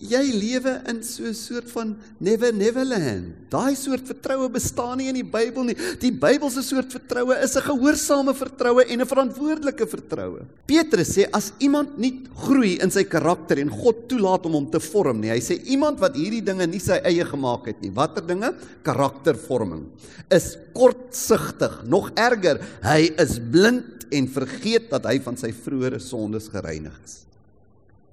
Jy 0.00 0.30
lewe 0.32 0.78
in 0.88 1.02
so 1.04 1.28
'n 1.28 1.34
soort 1.34 1.68
van 1.70 1.94
never 2.18 2.52
never 2.52 2.84
land. 2.84 3.50
Daai 3.50 3.74
soort 3.76 4.06
vertroue 4.08 4.48
bestaan 4.48 4.96
nie 4.96 5.08
in 5.08 5.14
die 5.14 5.22
Bybel 5.22 5.64
nie. 5.64 5.76
Die 6.00 6.10
Bybelse 6.10 6.62
soort 6.62 6.90
vertroue 6.90 7.36
is 7.36 7.54
'n 7.54 7.60
gehoorsame 7.60 8.32
vertroue 8.32 8.86
en 8.88 9.00
'n 9.00 9.06
verantwoordelike 9.06 9.86
vertroue. 9.86 10.46
Petrus 10.66 11.18
sê 11.18 11.28
as 11.30 11.52
iemand 11.58 11.98
nie 11.98 12.22
groei 12.34 12.80
in 12.80 12.90
sy 12.90 13.04
karakter 13.04 13.58
en 13.58 13.68
God 13.68 14.08
toelaat 14.08 14.46
om 14.46 14.52
hom 14.52 14.70
te 14.70 14.80
vorm 14.80 15.20
nie. 15.20 15.30
Hy 15.30 15.40
sê 15.40 15.60
iemand 15.66 16.00
wat 16.00 16.16
hierdie 16.16 16.44
dinge 16.44 16.66
nie 16.66 16.80
sy 16.80 16.98
eie 17.04 17.24
gemaak 17.24 17.66
het 17.66 17.82
nie. 17.82 17.90
Watter 17.90 18.26
dinge? 18.26 18.54
Karaktervorming. 18.82 19.84
Is 20.30 20.56
kortsigtig, 20.72 21.84
nog 21.84 22.10
erger, 22.16 22.58
hy 22.82 23.12
is 23.18 23.38
blind 23.38 24.06
en 24.10 24.26
vergeet 24.26 24.88
dat 24.90 25.04
hy 25.04 25.20
van 25.20 25.36
sy 25.36 25.52
vroeëre 25.52 26.00
sondes 26.00 26.48
gereinig 26.48 26.98
is. 27.04 27.29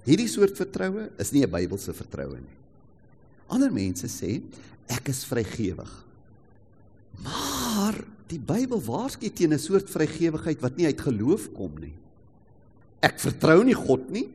Hierdie 0.08 0.28
soort 0.30 0.56
vertroue 0.56 1.10
is 1.20 1.32
nie 1.32 1.44
'n 1.44 1.50
Bybelse 1.50 1.92
vertroue 1.92 2.40
nie. 2.40 2.56
Ander 3.48 3.70
mense 3.70 4.08
sê 4.08 4.40
ek 4.88 5.08
is 5.08 5.24
vrygewig. 5.24 5.90
Maar 7.22 7.94
die 8.28 8.38
Bybel 8.38 8.80
waarsku 8.80 9.28
teen 9.28 9.52
'n 9.52 9.58
soort 9.58 9.90
vrygewigheid 9.90 10.60
wat 10.62 10.76
nie 10.76 10.86
uit 10.86 11.00
geloof 11.00 11.52
kom 11.52 11.72
nie. 11.80 11.92
Ek 13.02 13.18
vertrou 13.20 13.62
nie 13.64 13.74
God 13.74 14.10
nie. 14.10 14.28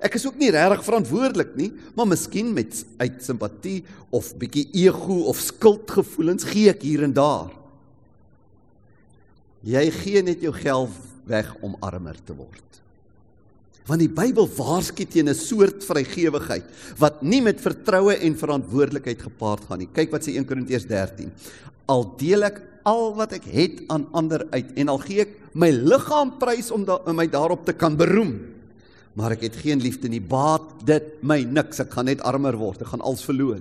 Ek 0.00 0.14
is 0.14 0.26
ook 0.26 0.36
nie 0.36 0.50
regtig 0.50 0.84
verantwoordelik 0.84 1.54
nie, 1.56 1.72
maar 1.94 2.06
miskien 2.06 2.52
met 2.52 2.84
uit 2.98 3.22
simpatie 3.22 3.84
of 4.10 4.34
bietjie 4.34 4.68
ego 4.72 5.28
of 5.28 5.38
skuldgevoelens 5.38 6.44
gee 6.44 6.70
ek 6.70 6.82
hier 6.82 7.04
en 7.04 7.12
daar. 7.12 7.52
Jy 9.62 9.90
gee 9.90 10.22
net 10.22 10.40
jou 10.40 10.52
geld 10.52 10.90
weg 11.24 11.54
om 11.62 11.76
armer 11.80 12.16
te 12.24 12.34
word. 12.34 12.81
Want 13.88 14.02
die 14.04 14.10
Bybel 14.10 14.46
waarsku 14.46 15.04
teen 15.10 15.28
'n 15.28 15.34
soort 15.34 15.82
vrygewigheid 15.84 16.64
wat 16.98 17.22
nie 17.22 17.42
met 17.42 17.60
vertroue 17.60 18.14
en 18.14 18.36
verantwoordelikheid 18.36 19.22
gepaard 19.22 19.64
gaan 19.66 19.78
nie. 19.78 19.88
Kyk 19.92 20.12
wat 20.12 20.22
sê 20.22 20.36
1 20.36 20.46
Korintiërs 20.46 20.86
13. 20.86 21.32
Al 21.86 22.14
deel 22.16 22.44
ek 22.44 22.62
al 22.84 23.14
wat 23.14 23.32
ek 23.32 23.44
het 23.44 23.82
aan 23.88 24.06
ander 24.12 24.46
uit 24.50 24.72
en 24.76 24.88
al 24.88 24.98
gee 24.98 25.22
ek 25.26 25.36
my 25.54 25.70
liggaam 25.70 26.38
prys 26.38 26.70
om, 26.70 26.84
da, 26.84 26.98
my 27.12 27.26
daarop 27.26 27.66
te 27.66 27.72
kan 27.72 27.96
beroem, 27.96 28.38
maar 29.14 29.32
ek 29.32 29.42
het 29.42 29.56
geen 29.56 29.82
liefde 29.82 30.08
nie, 30.08 30.20
baat 30.20 30.86
dit 30.86 31.22
my 31.22 31.42
niks. 31.44 31.82
Ek 31.84 31.92
gaan 31.92 32.08
net 32.08 32.22
armer 32.24 32.56
word, 32.56 32.80
ek 32.80 32.94
gaan 32.94 33.04
alles 33.04 33.24
verloor. 33.26 33.60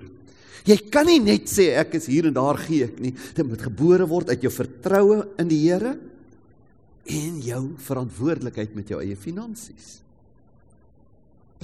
Jy 0.68 0.78
kan 0.94 1.10
nie 1.10 1.20
net 1.20 1.50
sê 1.50 1.72
ek 1.82 1.98
is 1.98 2.06
hier 2.06 2.30
en 2.30 2.38
daar 2.38 2.60
gee 2.62 2.86
ek 2.86 3.01
nie. 3.01 3.12
Dit 3.36 3.48
moet 3.48 3.62
gebore 3.66 4.06
word 4.08 4.30
uit 4.30 4.46
jou 4.46 4.54
vertroue 4.54 5.24
in 5.42 5.50
die 5.50 5.60
Here 5.66 5.96
en 7.12 7.42
jou 7.42 7.63
verantwoordelikheid 7.82 8.75
met 8.78 8.94
jou 8.94 9.01
eie 9.01 9.18
finansies. 9.18 9.98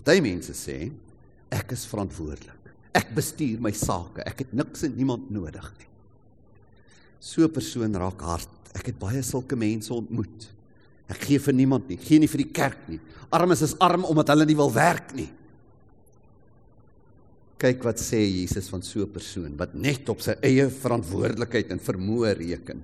Party 0.08 0.22
mense 0.24 0.54
sê 0.56 0.88
ek 1.52 1.74
is 1.76 1.82
verantwoordelik. 1.92 2.70
Ek 2.96 3.10
bestuur 3.12 3.60
my 3.60 3.74
sake. 3.76 4.24
Ek 4.24 4.46
het 4.46 4.54
niks 4.56 4.86
en 4.88 4.94
niemand 4.96 5.26
nodig 5.36 5.66
nie. 5.82 5.88
So 7.20 7.44
'n 7.44 7.52
persoon 7.52 7.92
raak 7.92 8.22
hard. 8.22 8.48
Ek 8.74 8.86
het 8.88 9.00
baie 9.00 9.22
sulke 9.22 9.58
mense 9.58 9.92
ontmoet. 9.92 10.48
Ek 11.10 11.20
gee 11.28 11.40
vir 11.40 11.54
niemand 11.54 11.90
nie, 11.90 11.98
gee 11.98 12.20
nie 12.20 12.28
vir 12.28 12.38
die 12.38 12.54
kerk 12.54 12.88
nie. 12.88 13.02
Armes 13.30 13.62
is 13.62 13.76
arm 13.80 14.06
omdat 14.06 14.30
hulle 14.30 14.46
nie 14.46 14.56
wil 14.56 14.72
werk 14.72 15.14
nie. 15.14 15.30
Kyk 17.60 17.84
wat 17.84 18.00
sê 18.00 18.24
Jesus 18.24 18.70
van 18.70 18.82
so 18.82 19.02
'n 19.02 19.12
persoon 19.12 19.58
wat 19.58 19.76
net 19.76 20.08
op 20.08 20.22
sy 20.22 20.36
eie 20.42 20.70
verantwoordelikheid 20.70 21.70
en 21.72 21.80
vermoë 21.80 22.38
reken. 22.38 22.82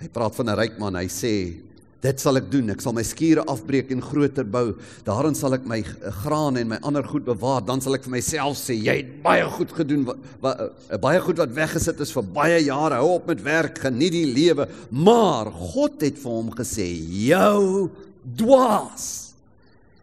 Hy 0.00 0.08
praat 0.08 0.34
van 0.34 0.48
'n 0.48 0.56
ryk 0.56 0.78
man, 0.78 0.94
hy 0.94 1.06
sê 1.06 1.60
Dit 2.04 2.20
sal 2.20 2.38
ek 2.38 2.50
doen. 2.52 2.68
Ek 2.74 2.82
sal 2.84 2.94
my 2.96 3.02
skure 3.06 3.44
afbreek 3.48 3.90
en 3.94 4.02
groter 4.04 4.44
bou. 4.44 4.76
Daarin 5.06 5.36
sal 5.38 5.56
ek 5.56 5.64
my 5.68 5.80
graan 6.22 6.58
en 6.60 6.70
my 6.74 6.78
ander 6.86 7.06
goed 7.06 7.24
bewaar. 7.26 7.64
Dan 7.64 7.80
sal 7.84 7.96
ek 7.96 8.04
vir 8.06 8.16
myself 8.18 8.58
sê, 8.60 8.76
jy 8.76 8.98
het 9.00 9.12
baie 9.24 9.46
goed 9.56 9.72
gedoen. 9.74 10.04
Wat, 10.08 10.24
wat 10.44 10.64
eh, 10.66 11.00
baie 11.02 11.20
goed 11.24 11.40
wat 11.40 11.54
weggesit 11.56 12.02
is 12.04 12.12
vir 12.14 12.26
baie 12.36 12.58
jare. 12.66 13.00
Hou 13.00 13.16
op 13.16 13.30
met 13.32 13.40
werk, 13.44 13.80
geniet 13.86 14.14
die 14.14 14.26
lewe. 14.28 14.68
Maar 14.92 15.50
God 15.72 16.04
het 16.04 16.20
vir 16.20 16.36
hom 16.36 16.52
gesê, 16.56 16.88
jou 17.26 17.88
dwaas. 18.36 19.26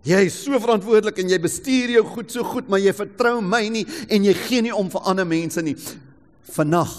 Jy 0.04 0.20
is 0.28 0.36
so 0.44 0.58
verantwoordelik 0.60 1.22
en 1.22 1.30
jy 1.32 1.40
bestuur 1.40 1.94
jou 1.94 2.04
goed 2.10 2.34
so 2.34 2.44
goed, 2.44 2.68
maar 2.68 2.82
jy 2.84 2.92
vertrou 2.96 3.38
my 3.40 3.62
nie 3.72 3.86
en 4.12 4.26
jy 4.28 4.34
gee 4.36 4.66
nie 4.66 4.74
om 4.76 4.90
vir 4.92 5.06
ander 5.08 5.28
mense 5.28 5.64
nie. 5.64 5.78
Vannag 6.58 6.92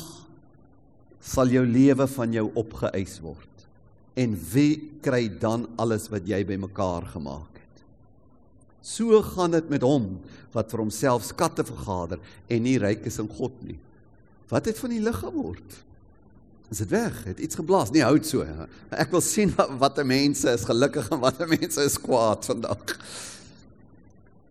sal 1.25 1.53
jou 1.53 1.67
lewe 1.69 2.07
van 2.15 2.33
jou 2.33 2.47
opgeëis 2.63 3.19
word. 3.25 3.54
En 4.15 4.37
wie 4.53 4.99
kry 5.03 5.27
dan 5.41 5.67
alles 5.77 6.09
wat 6.13 6.27
jy 6.29 6.45
bymekaar 6.47 7.09
gemaak 7.15 7.59
het? 7.59 7.83
So 8.85 9.23
gaan 9.35 9.57
dit 9.57 9.69
met 9.73 9.83
hom 9.83 10.21
wat 10.55 10.71
vir 10.71 10.85
homself 10.85 11.25
skatte 11.27 11.65
vergader 11.67 12.23
en 12.49 12.63
nie 12.63 12.77
ryk 12.79 13.07
is 13.11 13.19
in 13.19 13.29
God 13.29 13.57
nie. 13.67 13.79
Wat 14.53 14.69
het 14.71 14.79
van 14.79 14.95
die 14.95 15.03
lig 15.03 15.19
geword? 15.19 15.81
Is 16.71 16.81
dit 16.85 16.91
weg? 16.95 17.17
Het 17.25 17.41
iets 17.43 17.59
geblaas? 17.59 17.91
Nee, 17.91 18.05
hout 18.07 18.27
so. 18.27 18.47
Ek 18.95 19.11
wil 19.13 19.23
sien 19.25 19.53
wat 19.83 19.99
'n 19.99 20.07
mens 20.07 20.45
is 20.45 20.65
gelukkig 20.65 21.11
en 21.11 21.21
wat 21.21 21.41
'n 21.41 21.49
mens 21.49 21.77
is 21.77 21.99
kwaad 21.99 22.45
vandag. 22.45 22.99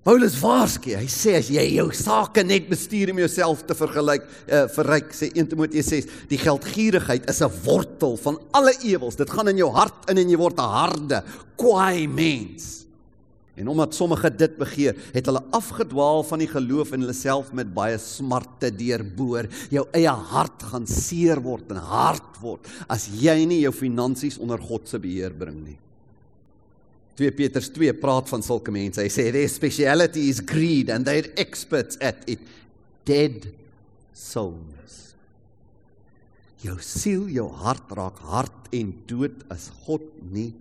Paulus 0.04 0.34
waarsku, 0.36 0.98
hy 1.00 1.08
sê 1.08 1.38
as 1.38 1.48
jy 1.48 1.63
jou 1.78 1.86
sake 1.96 2.44
net 2.44 2.66
bestuur 2.68 3.13
om 3.13 3.22
jouself 3.22 3.62
te 3.63 3.76
vergelyk, 3.80 4.26
uh, 4.50 4.66
verryk, 4.76 5.13
sê 5.16 5.30
1 5.32 5.48
Timoteus 5.54 5.92
6, 5.94 6.10
die 6.28 6.39
geldgierigheid 6.42 7.30
is 7.32 7.39
'n 7.39 7.48
wortel 7.63 8.18
van 8.20 8.36
alle 8.52 8.74
ewels. 8.84 9.16
Dit 9.16 9.32
gaan 9.32 9.48
in 9.48 9.63
jou 9.63 9.72
hart 9.72 10.10
in 10.12 10.18
en 10.18 10.30
jy 10.30 10.36
word 10.36 10.60
'n 10.60 10.74
harde, 10.76 11.24
kwaai 11.56 12.08
mens. 12.08 12.84
En 13.56 13.70
omdat 13.70 13.96
sommige 13.96 14.30
dit 14.36 14.58
begeer, 14.58 14.96
het 15.13 15.26
hulle 15.26 15.44
afgedwaal 15.52 16.24
van 16.24 16.39
die 16.39 16.50
geloof 16.50 16.92
en 16.92 17.02
hulle 17.02 17.13
self 17.13 17.54
met 17.54 17.74
baie 17.74 17.98
smarte 17.98 18.76
deurboor. 18.76 19.48
Jou 19.70 19.88
eie 19.94 20.10
hart 20.10 20.63
gaan 20.63 20.88
seer 20.88 21.39
word 21.39 21.72
en 21.72 21.78
hard 21.78 22.42
word 22.42 22.68
as 22.89 23.08
jy 23.08 23.46
nie 23.46 23.62
jou 23.62 23.72
finansies 23.72 24.38
onder 24.38 24.60
God 24.60 24.89
se 24.89 25.00
beheer 25.00 25.32
bring 25.32 25.63
nie. 25.63 25.83
2 27.19 27.30
Petrus 27.38 27.69
2 27.69 27.93
praat 28.02 28.30
van 28.32 28.41
sulke 28.45 28.73
mense. 28.73 29.02
Hy 29.02 29.12
sê 29.12 29.28
their 29.34 29.52
speciality 29.52 30.28
is 30.32 30.41
greed 30.41 30.89
and 30.89 31.06
they're 31.06 31.30
experts 31.38 31.99
at 32.02 32.26
it. 32.30 32.41
Dead 33.06 33.52
souls. 34.17 35.13
Jou 36.63 36.78
siel, 36.80 37.28
jou 37.36 37.49
hart 37.62 37.91
raak 37.93 38.21
hard 38.23 38.69
en 38.73 38.93
dood 39.10 39.43
as 39.54 39.67
God 39.84 40.06
nie 40.32 40.54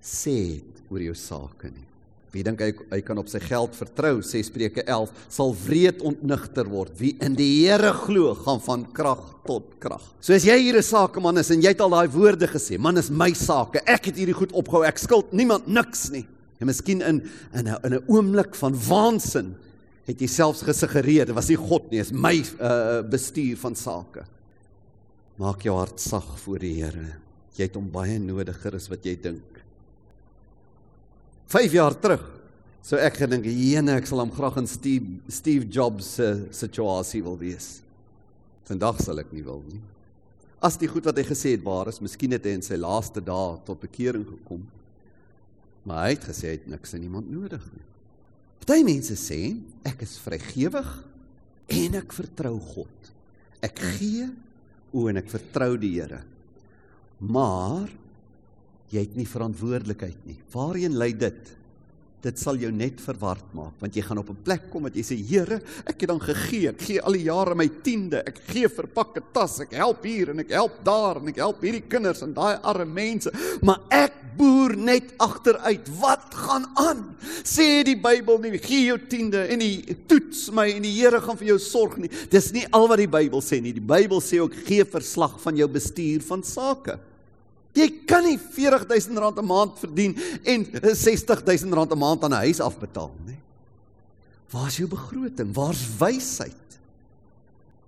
sê 0.00 0.60
oor 0.88 1.02
jou 1.04 1.16
sake 1.18 1.72
nie. 1.74 1.89
Wie 2.30 2.44
dink 2.46 2.60
hy 2.62 2.70
hy 2.92 3.00
kan 3.02 3.18
op 3.18 3.28
sy 3.30 3.40
geld 3.42 3.74
vertrou? 3.74 4.20
Sê 4.22 4.38
Spreuke 4.46 4.84
11, 4.84 5.10
sal 5.34 5.50
wreed 5.64 6.02
ontnigter 6.06 6.68
word. 6.70 6.92
Wie 7.00 7.16
in 7.18 7.34
die 7.38 7.48
Here 7.64 7.90
glo, 8.04 8.36
gaan 8.38 8.62
van 8.62 8.84
krag 8.94 9.24
tot 9.48 9.72
krag. 9.82 10.04
So 10.22 10.34
as 10.34 10.46
jy 10.46 10.56
hier 10.62 10.78
'n 10.78 10.82
sakeman 10.82 11.38
is 11.38 11.50
en 11.50 11.60
jy 11.60 11.74
het 11.74 11.80
al 11.80 11.90
daai 11.90 12.08
woorde 12.08 12.46
gesê, 12.46 12.78
man 12.78 12.98
is 12.98 13.10
my 13.10 13.32
sake. 13.34 13.82
Ek 13.84 14.06
het 14.06 14.16
hierdie 14.16 14.34
goed 14.34 14.52
opgehou. 14.52 14.86
Ek 14.86 14.98
skuld 14.98 15.32
niemand 15.32 15.66
niks 15.66 16.10
nie. 16.10 16.26
En 16.60 16.66
miskien 16.66 17.02
in 17.02 17.22
in 17.52 17.66
'n 17.66 17.78
in 17.84 17.94
'n 17.94 18.04
oomblik 18.06 18.54
van 18.54 18.74
waansin 18.74 19.56
het 20.06 20.20
jy 20.20 20.26
selfs 20.26 20.62
gesuggereer 20.62 21.26
dit 21.26 21.34
was 21.34 21.48
nie 21.48 21.56
God 21.56 21.90
nie, 21.90 22.00
is 22.00 22.12
my 22.12 22.42
uh 22.60 23.02
bestuur 23.02 23.56
van 23.56 23.74
sake. 23.74 24.24
Maak 25.36 25.62
jou 25.62 25.76
hart 25.76 26.00
sag 26.00 26.38
voor 26.38 26.58
die 26.58 26.74
Here. 26.82 27.16
Jy 27.56 27.64
het 27.64 27.74
hom 27.74 27.90
baie 27.90 28.18
nodiger 28.18 28.74
as 28.74 28.88
wat 28.88 29.04
jy 29.04 29.16
dink. 29.16 29.59
5 31.50 31.72
jaar 31.74 31.96
terug 31.98 32.22
sou 32.80 32.98
ek 33.02 33.16
gedink, 33.24 33.44
"Jene, 33.44 33.96
ek 33.98 34.06
sal 34.06 34.20
hom 34.20 34.30
graag 34.30 34.58
in 34.58 34.66
Steve 34.66 35.18
Steve 35.28 35.66
Jobs 35.66 36.14
se 36.14 36.46
situasie 36.50 37.22
wil 37.22 37.36
wees." 37.36 37.82
Vandag 38.64 39.00
sal 39.02 39.18
ek 39.18 39.32
nie 39.32 39.42
wil 39.42 39.62
nie. 39.66 39.80
As 40.62 40.76
die 40.76 40.86
goed 40.86 41.04
wat 41.04 41.16
hy 41.16 41.24
gesê 41.24 41.52
het 41.56 41.64
waar 41.64 41.88
is, 41.88 42.00
miskien 42.00 42.30
het 42.30 42.44
hy 42.44 42.50
in 42.50 42.62
sy 42.62 42.76
laaste 42.76 43.20
dae 43.20 43.58
tot 43.66 43.80
bekering 43.80 44.24
gekom. 44.24 44.64
Maar 45.84 46.04
hy 46.04 46.10
het 46.10 46.24
gesê 46.24 46.42
hy 46.42 46.52
het 46.52 46.68
niks 46.68 46.94
en 46.94 47.00
niemand 47.00 47.28
nodig 47.28 47.72
nie. 47.72 47.86
Party 48.60 48.84
mense 48.84 49.16
sê, 49.16 49.56
ek 49.84 50.02
is 50.02 50.18
vrygewig 50.18 51.04
en 51.68 51.94
ek 51.94 52.12
vertrou 52.12 52.60
God. 52.60 53.10
Ek 53.60 53.76
gee 53.98 54.28
o 54.92 55.08
en 55.08 55.16
ek 55.16 55.28
vertrou 55.28 55.76
die 55.76 56.00
Here. 56.00 56.22
Maar 57.18 57.90
jy 58.90 59.06
het 59.06 59.16
nie 59.16 59.26
verantwoordelikheid 59.26 60.26
nie. 60.26 60.38
Waarheen 60.52 60.98
lei 60.98 61.12
dit? 61.16 61.56
dit 62.20 62.40
sal 62.40 62.58
jou 62.60 62.70
net 62.74 63.00
verward 63.00 63.52
maak 63.56 63.80
want 63.80 63.96
jy 63.96 64.02
gaan 64.04 64.20
op 64.20 64.30
'n 64.30 64.44
plek 64.44 64.68
kom 64.70 64.84
wat 64.84 64.94
jy 64.94 65.02
sê 65.02 65.16
Here, 65.16 65.60
ek 65.86 66.00
het 66.00 66.08
dan 66.08 66.20
gegee, 66.20 66.68
ek 66.68 66.80
gee 66.80 67.00
al 67.00 67.12
die 67.12 67.24
jare 67.24 67.54
my 67.54 67.68
tiende, 67.82 68.22
ek 68.26 68.40
gee 68.48 68.68
vir 68.68 68.86
pakke 68.86 69.22
tas, 69.32 69.60
ek 69.60 69.72
help 69.72 70.04
hier 70.04 70.30
en 70.30 70.40
ek 70.40 70.50
help 70.50 70.84
daar 70.84 71.16
en 71.16 71.28
ek 71.28 71.36
help 71.36 71.62
hierdie 71.62 71.88
kinders 71.88 72.22
en 72.22 72.34
daai 72.34 72.58
arme 72.62 72.84
mense, 72.84 73.30
maar 73.62 73.80
ek 73.90 74.12
boer 74.36 74.76
net 74.76 75.12
agteruit. 75.18 75.88
Wat 76.00 76.34
gaan 76.34 76.66
aan? 76.76 77.16
Sê 77.44 77.84
die 77.84 77.96
Bybel 77.96 78.38
nie 78.38 78.58
gee 78.58 78.86
jou 78.86 78.98
tiende 78.98 79.46
en 79.48 79.58
die 79.58 79.96
toets 80.06 80.50
my 80.50 80.68
en 80.70 80.82
die 80.82 80.92
Here 81.00 81.20
gaan 81.20 81.36
vir 81.36 81.48
jou 81.48 81.58
sorg 81.58 81.98
nie. 81.98 82.10
Dis 82.30 82.52
nie 82.52 82.66
al 82.72 82.88
wat 82.88 82.98
die 82.98 83.10
Bybel 83.10 83.40
sê 83.40 83.60
nie. 83.60 83.72
Die 83.72 83.80
Bybel 83.80 84.20
sê 84.20 84.40
ook 84.40 84.54
gee 84.66 84.84
verslag 84.84 85.40
van 85.40 85.56
jou 85.56 85.68
bestuur 85.68 86.20
van 86.20 86.42
sake. 86.42 86.98
Jy 87.76 87.86
kan 88.06 88.24
nie 88.26 88.38
R40000 88.38 89.38
'n 89.38 89.46
maand 89.46 89.78
verdien 89.78 90.16
en 90.44 90.64
R60000 90.66 91.70
'n 91.70 91.98
maand 91.98 92.24
aan 92.24 92.34
'n 92.34 92.44
huis 92.46 92.60
afbetaal 92.60 93.12
nie. 93.26 93.38
Waar's 94.50 94.76
jou 94.76 94.88
begroting? 94.88 95.54
Waar's 95.54 95.86
wysheid? 95.98 96.56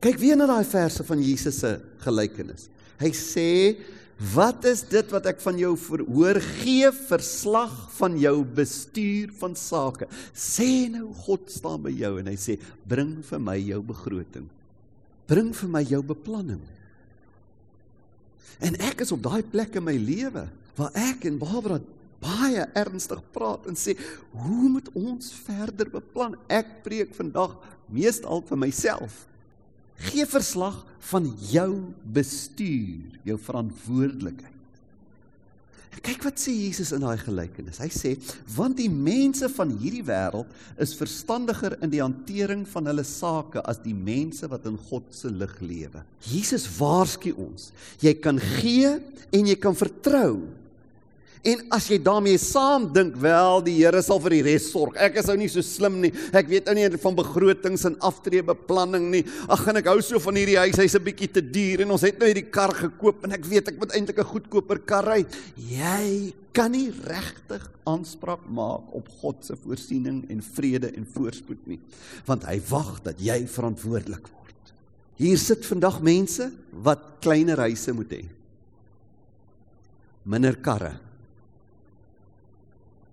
Kyk 0.03 0.19
weer 0.19 0.37
na 0.37 0.47
daai 0.47 0.65
verse 0.65 1.05
van 1.05 1.23
Jesus 1.23 1.59
se 1.59 1.81
gelykenis. 1.99 2.69
Hy 2.99 3.11
sê, 3.11 3.77
"Wat 4.35 4.65
is 4.65 4.83
dit 4.83 5.11
wat 5.11 5.27
ek 5.27 5.41
van 5.41 5.59
jou 5.59 5.77
verhoor? 5.77 6.41
Gee 6.41 6.91
verslag 6.93 7.91
van 7.91 8.19
jou 8.19 8.45
bestuur 8.45 9.31
van 9.39 9.55
sake." 9.57 10.07
Sê 10.35 10.91
nou 10.91 11.13
God 11.15 11.51
staan 11.51 11.83
by 11.83 11.91
jou 11.91 12.19
en 12.19 12.27
hy 12.27 12.37
sê, 12.37 12.59
"Bring 12.87 13.23
vir 13.25 13.39
my 13.41 13.59
jou 13.59 13.83
begroting. 13.83 14.49
Bring 15.27 15.53
vir 15.53 15.69
my 15.69 15.83
jou 15.83 16.03
beplanning." 16.03 16.61
En 18.63 18.77
ek 18.81 19.03
is 19.05 19.13
op 19.13 19.23
daai 19.23 19.43
plek 19.43 19.77
in 19.79 19.87
my 19.87 19.97
lewe 19.99 20.47
waar 20.79 20.95
ek 20.97 21.27
en 21.29 21.39
Barbara 21.41 21.81
baie 22.23 22.65
ernstig 22.79 23.21
praat 23.35 23.67
en 23.67 23.75
sê, 23.75 23.97
"Hoe 24.31 24.69
moet 24.69 24.89
ons 24.95 25.33
verder 25.33 25.91
beplan?" 25.91 26.37
Ek 26.49 26.83
preek 26.83 27.15
vandag 27.15 27.59
meestal 27.89 28.43
vir 28.47 28.59
myself. 28.59 29.27
Gee 29.97 30.27
verslag 30.27 30.87
van 30.99 31.35
jou 31.39 31.93
bestuur, 32.05 33.19
jou 33.25 33.39
verantwoordelikheid. 33.39 34.62
Kyk 36.01 36.25
wat 36.25 36.41
sê 36.41 36.55
Jesus 36.57 36.95
in 36.97 37.05
daai 37.05 37.19
gelykenis. 37.21 37.79
Hy 37.79 37.89
sê, 37.93 38.17
"Want 38.57 38.77
die 38.77 38.89
mense 38.89 39.49
van 39.49 39.71
hierdie 39.71 40.03
wêreld 40.03 40.47
is 40.79 40.95
verstandiger 40.95 41.77
in 41.83 41.91
die 41.91 42.01
hantering 42.01 42.67
van 42.67 42.87
hulle 42.87 43.05
sake 43.05 43.61
as 43.67 43.79
die 43.79 43.95
mense 43.95 44.49
wat 44.49 44.65
in 44.67 44.79
God 44.79 45.03
se 45.11 45.29
lig 45.29 45.61
lewe." 45.61 46.03
Jesus 46.21 46.67
waarsku 46.79 47.35
ons, 47.37 47.73
jy 48.01 48.15
kan 48.15 48.39
gee 48.39 49.01
en 49.33 49.47
jy 49.47 49.57
kan 49.57 49.75
vertrou. 49.75 50.49
En 51.43 51.59
as 51.75 51.89
jy 51.91 51.97
daarmee 51.99 52.39
saam 52.39 52.85
dink, 52.95 53.17
wel, 53.19 53.65
die 53.67 53.75
Here 53.81 53.99
sal 54.05 54.21
vir 54.23 54.37
die 54.37 54.45
res 54.47 54.69
sorg. 54.71 54.95
Ek 55.03 55.17
is 55.19 55.27
ou 55.33 55.35
nie 55.39 55.49
so 55.51 55.65
slim 55.67 55.97
nie. 56.05 56.13
Ek 56.31 56.47
weet 56.47 56.71
ou 56.71 56.75
nie 56.79 56.87
van 57.03 57.17
begrotings 57.19 57.83
en 57.89 57.97
aftreebeplanning 58.07 59.09
nie. 59.11 59.23
Ag, 59.51 59.65
en 59.73 59.81
ek 59.81 59.91
hou 59.91 59.97
so 60.07 60.23
van 60.23 60.39
hierdie 60.39 60.61
huis. 60.61 60.79
Hy's 60.79 60.95
'n 60.95 61.03
bietjie 61.03 61.33
te 61.35 61.43
duur 61.43 61.83
en 61.83 61.91
ons 61.91 62.07
het 62.07 62.19
nou 62.19 62.31
hierdie 62.31 62.47
kar 62.47 62.71
gekoop 62.71 63.25
en 63.25 63.33
ek 63.33 63.45
weet 63.45 63.69
ek 63.75 63.79
moet 63.79 63.91
eintlik 63.91 64.19
'n 64.23 64.33
goedkoper 64.35 64.79
kar 64.87 65.05
ry. 65.05 65.27
Jy 65.59 66.33
kan 66.53 66.71
nie 66.71 66.91
regtig 66.91 67.69
aanspraak 67.87 68.47
maak 68.47 68.95
op 68.95 69.09
God 69.21 69.45
se 69.45 69.57
voorsiening 69.57 70.31
en 70.31 70.41
vrede 70.41 70.95
en 70.95 71.05
voorspoed 71.05 71.67
nie, 71.67 71.81
want 72.27 72.45
hy 72.45 72.61
wag 72.71 73.03
dat 73.03 73.19
jy 73.19 73.47
verantwoordelik 73.47 74.29
word. 74.29 74.73
Hier 75.17 75.39
sit 75.39 75.65
vandag 75.65 76.01
mense 76.03 76.53
wat 76.71 77.21
kleiner 77.21 77.57
huise 77.57 77.93
moet 77.93 78.11
hê. 78.11 78.25
Minder 80.25 80.55
karre 80.55 81.01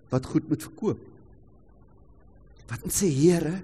wat 0.10 0.26
goed 0.26 0.48
moet 0.50 0.64
verkoop. 0.64 1.02
Wat 2.70 2.88
sê 2.94 3.10
Here? 3.10 3.60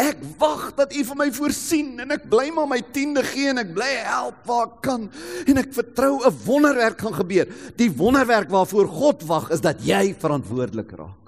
Ek 0.00 0.22
wag 0.40 0.70
dat 0.78 0.94
U 0.96 1.02
vir 1.10 1.18
my 1.18 1.26
voorsien 1.36 2.00
en 2.00 2.14
ek 2.16 2.24
bly 2.32 2.48
maar 2.56 2.70
my 2.70 2.80
tiende 2.94 3.22
gee 3.26 3.50
en 3.52 3.60
ek 3.60 3.74
bly 3.76 3.90
help 4.06 4.40
waar 4.48 4.64
ek 4.70 4.78
kan 4.86 5.04
en 5.44 5.60
ek 5.60 5.74
vertrou 5.76 6.24
'n 6.24 6.38
wonderwerk 6.46 6.98
gaan 7.04 7.14
gebeur. 7.14 7.46
Die 7.76 7.90
wonderwerk 7.92 8.48
waarvoor 8.48 8.88
God 8.88 9.22
wag 9.28 9.50
is 9.50 9.60
dat 9.60 9.84
jy 9.84 10.14
verantwoordelik 10.16 10.90
raak. 10.96 11.24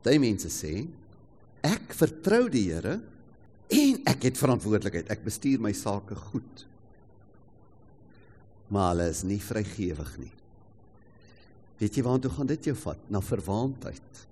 Party 0.00 0.16
mense 0.18 0.48
sê 0.48 0.88
ek 1.62 1.92
vertrou 1.92 2.48
die 2.48 2.72
Here 2.72 3.00
en 3.70 4.02
ek 4.06 4.22
het 4.22 4.38
verantwoordelikheid. 4.38 5.10
Ek 5.10 5.22
bestuur 5.24 5.60
my 5.60 5.72
sake 5.72 6.16
goed. 6.16 6.66
Maar 8.70 8.94
hulle 8.94 9.10
is 9.10 9.22
nie 9.22 9.38
vrygewig 9.38 10.18
nie. 10.18 10.32
Weet 11.80 11.96
jy 11.96 12.04
waartoe 12.04 12.32
gaan 12.34 12.50
dit 12.50 12.70
jou 12.70 12.76
vat? 12.76 13.00
Na 13.08 13.22
verwaandheid. 13.24 14.24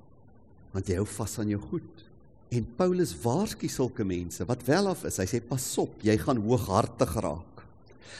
Want 0.74 0.88
jy 0.88 0.98
hou 1.00 1.06
vas 1.08 1.38
aan 1.40 1.52
jou 1.54 1.60
goed. 1.70 2.04
En 2.52 2.64
Paulus 2.76 3.14
waarsku 3.22 3.68
sulke 3.72 4.04
mense 4.08 4.44
wat 4.48 4.64
wel 4.68 4.90
af 4.90 5.04
is. 5.08 5.20
Hy 5.20 5.28
sê 5.28 5.40
pas 5.44 5.64
op, 5.80 5.96
jy 6.04 6.16
gaan 6.20 6.40
hooghartig 6.44 7.14
raak. 7.24 7.64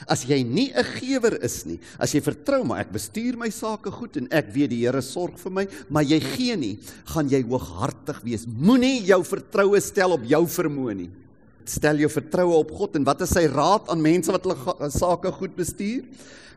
As 0.07 0.23
jy 0.29 0.43
nie 0.45 0.71
'n 0.71 0.85
gewer 0.85 1.43
is 1.43 1.65
nie, 1.67 1.81
as 1.99 2.13
jy 2.13 2.21
vertrou 2.21 2.63
maar 2.65 2.81
ek 2.81 2.93
bestuur 2.93 3.37
my 3.37 3.51
sake 3.51 3.91
goed 3.91 4.17
en 4.17 4.29
ek 4.31 4.53
weet 4.53 4.71
die 4.71 4.85
Here 4.87 5.03
sorg 5.03 5.39
vir 5.39 5.51
my, 5.51 5.69
maar 5.89 6.05
jy 6.05 6.21
gee 6.21 6.57
nie, 6.57 6.79
gaan 7.07 7.29
jy 7.29 7.43
hooghartig 7.43 8.21
wees. 8.23 8.47
Moenie 8.47 9.03
jou 9.03 9.25
vertroue 9.25 9.81
stel 9.81 10.13
op 10.13 10.23
jou 10.23 10.47
vermoë 10.47 10.95
nie. 10.95 11.11
Stel 11.69 12.01
jou 12.01 12.09
vertroue 12.09 12.57
op 12.57 12.71
God 12.73 12.97
en 12.97 13.05
wat 13.05 13.23
is 13.27 13.35
sy 13.37 13.45
raad 13.53 13.91
aan 13.93 14.01
mense 14.01 14.33
wat 14.33 14.47
hulle 14.49 14.91
sake 14.95 15.33
goed 15.37 15.57
bestuur? 15.59 16.07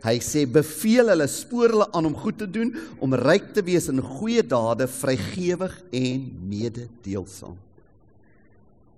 Hy 0.02 0.16
sê 0.24 0.48
beveel 0.50 1.12
hulle 1.12 1.28
spoor 1.30 1.76
hulle 1.76 1.88
aan 1.94 2.08
om 2.10 2.16
goed 2.18 2.40
te 2.42 2.48
doen, 2.50 2.72
om 3.04 3.14
ryk 3.14 3.52
te 3.54 3.62
wees 3.66 3.86
in 3.92 4.02
goeie 4.02 4.42
dade, 4.42 4.88
vrygewig 4.90 5.76
en 5.94 6.24
mededeelsaam. 6.50 7.60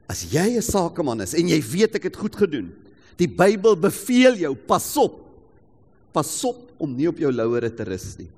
As 0.08 0.23
jy 0.32 0.56
'n 0.56 0.62
sakeman 0.62 1.21
is 1.21 1.34
en 1.34 1.47
jy 1.47 1.60
weet 1.60 1.95
ek 1.95 2.04
het 2.04 2.15
goed 2.15 2.36
gedoen, 2.36 2.71
die 3.17 3.28
Bybel 3.28 3.76
beveel 3.76 4.36
jou, 4.36 4.56
pas 4.56 4.97
op. 4.97 5.19
Pas 6.13 6.43
op 6.45 6.71
om 6.78 6.95
nie 6.95 7.08
op 7.08 7.17
jou 7.17 7.32
lauwere 7.32 7.69
te 7.69 7.84
rus 7.84 8.17
nie. 8.17 8.30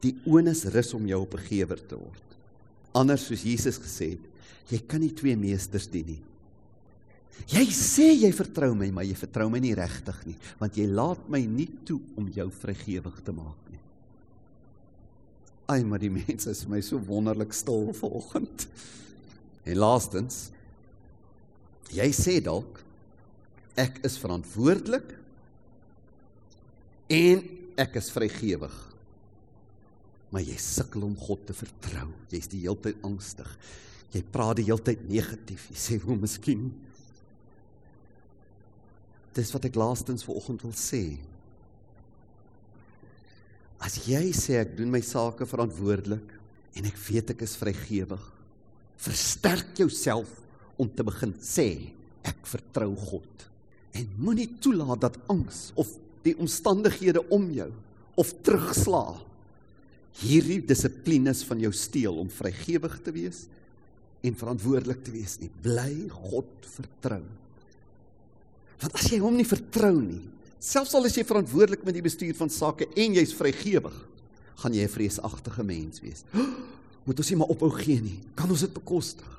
Die 0.00 0.14
onus 0.26 0.64
rus 0.64 0.94
om 0.94 1.06
jou 1.06 1.22
op 1.22 1.34
'n 1.34 1.46
gewer 1.48 1.80
te 1.88 1.96
word. 1.96 2.22
Anders 2.94 3.26
soos 3.26 3.42
Jesus 3.42 3.78
gesê 3.78 4.10
het, 4.10 4.24
jy 4.68 4.78
kan 4.86 5.00
nie 5.00 5.12
twee 5.12 5.36
meesters 5.36 5.86
dien 5.86 6.06
nie. 6.06 6.22
Jy 7.50 7.64
sê 7.76 8.06
jy 8.14 8.30
vertrou 8.32 8.72
my, 8.78 8.88
maar 8.94 9.04
jy 9.04 9.16
vertrou 9.18 9.50
my 9.52 9.60
nie 9.60 9.74
regtig 9.76 10.20
nie, 10.28 10.36
want 10.60 10.78
jy 10.78 10.86
laat 10.88 11.26
my 11.28 11.42
nie 11.44 11.68
toe 11.84 11.98
om 12.16 12.30
jou 12.32 12.46
vrygewig 12.62 13.18
te 13.26 13.34
maak 13.36 13.68
nie. 13.72 13.80
Ai, 15.74 15.80
maar 15.84 16.00
die 16.00 16.12
mense 16.12 16.52
is 16.52 16.64
my 16.68 16.80
so 16.84 17.00
wonderlik 17.08 17.52
stil 17.56 17.90
vanoggend. 17.96 18.66
En 19.64 19.78
laastens, 19.80 20.48
jy 21.92 22.08
sê 22.16 22.38
dalk 22.44 22.82
ek 23.80 24.02
is 24.06 24.16
verantwoordelik 24.20 25.14
en 27.12 27.40
ek 27.80 27.96
is 28.00 28.10
vrygewig. 28.14 28.74
Maar 30.34 30.44
jy 30.44 30.56
sukkel 30.60 31.06
om 31.06 31.16
God 31.18 31.44
te 31.48 31.56
vertrou. 31.56 32.08
Jy's 32.32 32.50
die 32.50 32.64
hele 32.64 32.78
tyd 32.82 33.02
angstig. 33.06 33.50
Jy 34.14 34.22
praat 34.34 34.58
die 34.60 34.66
hele 34.68 34.82
tyd 34.82 35.04
negatief. 35.08 35.68
Jy 35.70 35.78
sê, 35.78 35.98
"Hoe 36.02 36.16
miskien 36.16 36.72
dis 39.34 39.50
wat 39.54 39.66
ek 39.68 39.78
laastens 39.78 40.24
vanoggend 40.26 40.62
wil 40.66 40.74
sê. 40.78 41.02
As 43.84 43.98
jy 44.08 44.30
sê 44.36 44.60
ek 44.62 44.76
doen 44.78 44.92
my 44.92 45.02
sake 45.04 45.46
verantwoordelik 45.48 46.30
en 46.78 46.88
ek 46.88 46.96
weet 47.06 47.34
ek 47.34 47.44
is 47.46 47.56
vrygewig, 47.60 48.22
versterk 49.04 49.74
jouself 49.78 50.30
om 50.80 50.88
te 50.88 51.04
begin 51.06 51.34
sê 51.42 51.68
ek 52.24 52.46
vertrou 52.48 52.92
God. 53.10 53.46
En 53.94 54.08
moenie 54.18 54.48
toelaat 54.62 55.04
dat 55.04 55.20
angs 55.30 55.68
of 55.78 55.90
die 56.24 56.34
omstandighede 56.40 57.22
om 57.34 57.50
jou 57.54 57.70
of 58.18 58.30
terugslaa 58.46 59.18
hierdie 60.22 60.60
dissiplines 60.62 61.42
van 61.46 61.60
jou 61.62 61.72
steel 61.74 62.16
om 62.22 62.30
vrygewig 62.30 62.94
te 63.04 63.14
wees 63.14 63.44
en 64.24 64.36
verantwoordelik 64.38 65.02
te 65.04 65.12
wees 65.12 65.36
nie. 65.42 65.50
Bly 65.62 66.06
God 66.30 66.68
vertrou. 66.76 67.24
Want 68.84 68.98
as 69.00 69.08
jy 69.08 69.16
hom 69.22 69.38
nie 69.38 69.48
vertrou 69.48 69.94
nie, 69.96 70.20
selfs 70.60 70.92
al 70.96 71.08
is 71.08 71.14
jy 71.16 71.24
verantwoordelik 71.24 71.86
met 71.88 71.96
die 71.96 72.04
bestuur 72.04 72.34
van 72.36 72.50
sake 72.52 72.90
en 73.00 73.16
jy's 73.16 73.32
vrygewig, 73.32 73.94
gaan 74.60 74.76
jy 74.76 74.84
'n 74.84 74.92
vreesagtige 74.92 75.64
mens 75.64 76.02
wees. 76.04 76.24
Moet 77.06 77.18
ons 77.18 77.30
nie 77.30 77.38
maar 77.40 77.52
ophou 77.52 77.70
gee 77.70 78.00
nie. 78.00 78.20
Kan 78.36 78.50
ons 78.50 78.60
dit 78.60 78.74
bekostig? 78.74 79.30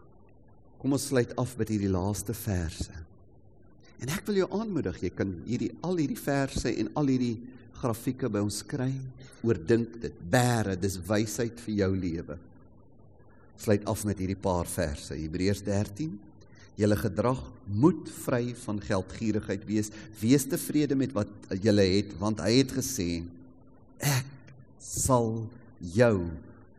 Kom 0.82 0.94
ons 0.94 1.08
sluit 1.08 1.30
af 1.38 1.58
met 1.58 1.70
hierdie 1.70 1.90
laaste 1.90 2.34
verse. 2.34 2.92
En 4.02 4.10
ek 4.10 4.26
wil 4.26 4.42
jou 4.42 4.50
aanmoedig, 4.50 5.02
jy 5.02 5.10
kan 5.10 5.32
hierdie 5.46 5.72
al 5.82 5.98
hierdie 5.98 6.20
verse 6.20 6.70
en 6.70 6.90
al 6.96 7.08
hierdie 7.08 7.38
grafieke 7.74 8.30
by 8.30 8.42
ons 8.42 8.62
kry. 8.66 8.94
Oordink 9.46 10.02
dit. 10.02 10.14
Bære, 10.30 10.76
dis 10.76 10.98
wysheid 10.98 11.60
vir 11.60 11.74
jou 11.86 11.92
lewe. 11.96 12.38
Sluit 13.58 13.86
af 13.86 14.06
met 14.06 14.18
hierdie 14.18 14.42
paar 14.42 14.66
verse. 14.66 15.14
Hebreërs 15.14 15.62
13 15.62 16.18
Julle 16.76 16.98
gedrag 17.00 17.40
moet 17.72 18.10
vry 18.26 18.54
van 18.66 18.82
geldgierigheid 18.84 19.64
wees. 19.68 19.92
Wees 20.20 20.46
tevrede 20.52 20.96
met 20.96 21.14
wat 21.16 21.32
julle 21.64 21.86
het, 21.96 22.12
want 22.20 22.42
hy 22.44 22.58
het 22.60 22.74
gesê: 22.76 23.24
Ek 24.04 24.28
sal 24.80 25.46
jou 25.80 26.28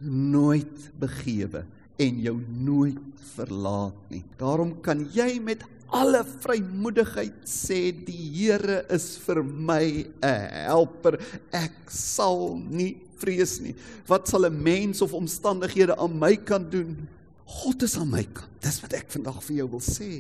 nooit 0.01 0.91
begewe 1.01 1.65
en 1.97 2.21
jou 2.21 2.37
nooit 2.61 3.25
verlaat 3.37 3.97
nie. 4.13 4.23
Daarom 4.41 4.75
kan 4.85 5.01
jy 5.15 5.39
met 5.41 5.65
alle 5.97 6.23
vrymoedigheid 6.43 7.45
sê 7.49 7.93
die 7.95 8.27
Here 8.37 8.83
is 8.93 9.17
vir 9.23 9.43
my 9.43 10.05
'n 10.23 10.41
helper. 10.67 11.19
Ek 11.53 11.89
sal 11.89 12.59
nie 12.59 12.97
vrees 13.17 13.61
nie. 13.61 13.75
Wat 14.07 14.29
sal 14.29 14.47
'n 14.47 14.63
mens 14.63 15.01
of 15.01 15.15
omstandighede 15.15 15.97
aan 15.97 16.19
my 16.19 16.37
kan 16.37 16.69
doen? 16.71 17.09
God 17.47 17.83
is 17.83 17.97
aan 17.99 18.11
my 18.11 18.25
kant. 18.25 18.51
Dis 18.63 18.81
wat 18.83 18.97
ek 18.99 19.09
vandag 19.15 19.39
vir 19.47 19.61
jou 19.61 19.69
wil 19.77 19.85
sê. 19.85 20.11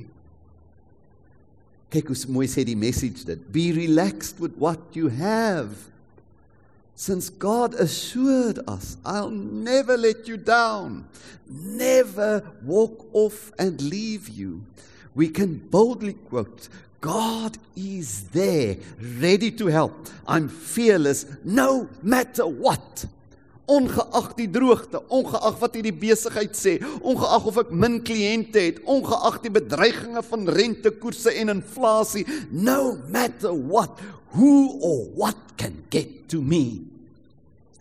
Kyk 1.90 2.10
hoe 2.10 2.16
mooi 2.34 2.46
sê 2.50 2.64
die 2.66 2.78
message 2.78 3.26
dit. 3.26 3.42
Be 3.54 3.70
relaxed 3.74 4.40
with 4.42 4.56
what 4.58 4.96
you 4.98 5.08
have. 5.08 5.90
Since 6.96 7.28
God 7.28 7.74
assured 7.74 8.58
us, 8.66 8.96
I'll 9.04 9.30
never 9.30 9.98
let 9.98 10.26
you 10.26 10.38
down, 10.38 11.04
never 11.46 12.42
walk 12.64 13.04
off 13.12 13.52
and 13.58 13.80
leave 13.82 14.30
you, 14.30 14.64
we 15.14 15.28
can 15.28 15.58
boldly 15.58 16.14
quote, 16.14 16.68
God 17.02 17.58
is 17.76 18.28
there, 18.30 18.76
ready 18.98 19.50
to 19.52 19.66
help. 19.66 20.08
I'm 20.26 20.48
fearless 20.48 21.26
no 21.44 21.88
matter 22.02 22.46
what. 22.46 23.04
Ongeag 23.66 24.28
die 24.38 24.46
droogte, 24.50 25.00
ongeag 25.10 25.56
wat 25.58 25.74
hierdie 25.74 25.94
besigheid 25.94 26.54
sê, 26.54 26.76
ongeag 27.02 27.48
of 27.50 27.56
ek 27.64 27.72
min 27.74 27.96
kliënte 28.06 28.62
het, 28.62 28.78
ongeag 28.86 29.40
die 29.42 29.50
bedreigings 29.56 30.28
van 30.30 30.46
rentekoerse 30.54 31.34
en 31.42 31.50
inflasie, 31.56 32.22
no 32.54 32.94
matter 33.10 33.50
what, 33.50 33.98
who 34.36 34.78
or 34.78 35.00
what 35.18 35.56
can 35.58 35.80
get 35.90 36.28
to 36.30 36.38
me. 36.38 36.86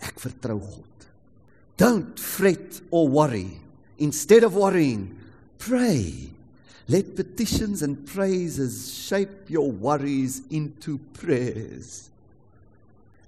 Ek 0.01 0.17
vertrou 0.23 0.57
God. 0.57 1.07
Don't 1.77 2.17
fret 2.19 2.81
or 2.89 3.07
worry. 3.07 3.59
Instead 3.97 4.43
of 4.43 4.55
worrying, 4.55 5.13
pray. 5.57 6.31
Let 6.87 7.15
petitions 7.15 7.81
and 7.81 8.05
praises 8.05 8.93
shape 8.93 9.49
your 9.49 9.71
worries 9.71 10.41
into 10.49 10.99
prayers. 11.13 12.09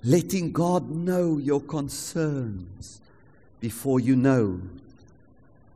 Letting 0.04 0.52
God 0.52 0.90
know 0.90 1.38
your 1.38 1.62
concerns 1.62 3.02
before 3.60 4.00
you 4.00 4.16
know 4.16 4.62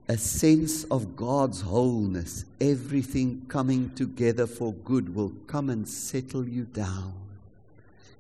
a 0.08 0.18
sense 0.18 0.84
of 0.86 1.16
God's 1.16 1.62
wholeness, 1.62 2.46
everything 2.60 3.46
coming 3.48 3.90
together 3.96 4.46
for 4.46 4.74
good 4.84 5.16
will 5.16 5.32
come 5.48 5.70
and 5.70 5.88
settle 5.88 6.48
you 6.48 6.64
down. 6.66 7.14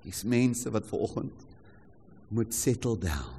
Dis 0.03 0.23
mense 0.23 0.71
wat 0.71 0.87
vanoggend 0.87 1.35
moet 2.31 2.53
settle 2.53 2.95
down. 2.95 3.35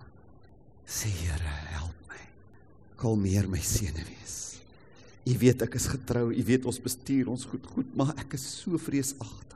Sê 0.87 1.09
Here, 1.09 1.49
help 1.73 1.97
my. 2.09 2.21
Kalmeer 2.97 3.49
my 3.49 3.59
senuwees. 3.59 4.61
U 5.25 5.39
weet 5.39 5.63
ek 5.65 5.79
is 5.79 5.87
getrou, 5.87 6.29
u 6.35 6.45
weet 6.45 6.67
ons 6.67 6.81
bestuur 6.83 7.31
ons 7.31 7.47
goed 7.47 7.67
goed, 7.73 7.89
maar 7.97 8.13
ek 8.21 8.37
is 8.37 8.45
so 8.61 8.79
vreesagtig. 8.79 9.52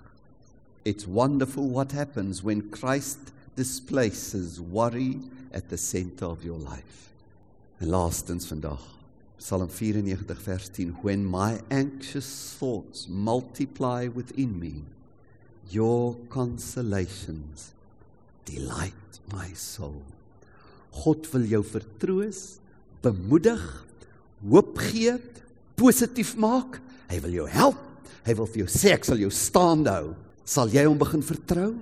It's 0.86 1.04
wonderful 1.04 1.66
what 1.66 1.90
happens 1.90 2.44
when 2.44 2.70
Christ 2.70 3.18
displaces 3.56 4.60
worry 4.60 5.18
at 5.52 5.68
the 5.68 5.76
center 5.76 6.26
of 6.26 6.44
your 6.44 6.58
life. 6.58 7.10
En 7.80 7.88
laastens 7.88 8.46
vandag 8.46 8.78
Psalm 9.36 9.66
94 9.66 10.36
vers 10.44 10.68
10 10.68 10.92
When 11.02 11.24
my 11.26 11.58
anxious 11.70 12.54
thoughts 12.58 13.08
multiply 13.08 14.06
within 14.06 14.60
me 14.60 14.84
your 15.70 16.14
consolations 16.28 17.72
delight 18.44 19.18
my 19.32 19.50
soul. 19.54 20.04
God 21.02 21.26
wil 21.32 21.48
jou 21.50 21.64
vertroos, 21.66 22.60
bemoedig, 23.02 23.64
hoop 24.46 24.78
gee, 24.78 25.16
positief 25.74 26.36
maak. 26.38 26.78
Hy 27.10 27.18
wil 27.26 27.34
jou 27.40 27.48
help. 27.50 27.82
Hy 28.22 28.38
wil 28.38 28.46
vir 28.54 28.62
jou 28.62 28.70
sê 28.70 28.94
ek 28.94 29.10
sal 29.10 29.18
jou 29.18 29.32
staande 29.34 29.90
hou. 29.90 30.14
Sal 30.46 30.70
jy 30.70 30.84
hom 30.86 30.98
begin 30.98 31.24
vertrou? 31.26 31.72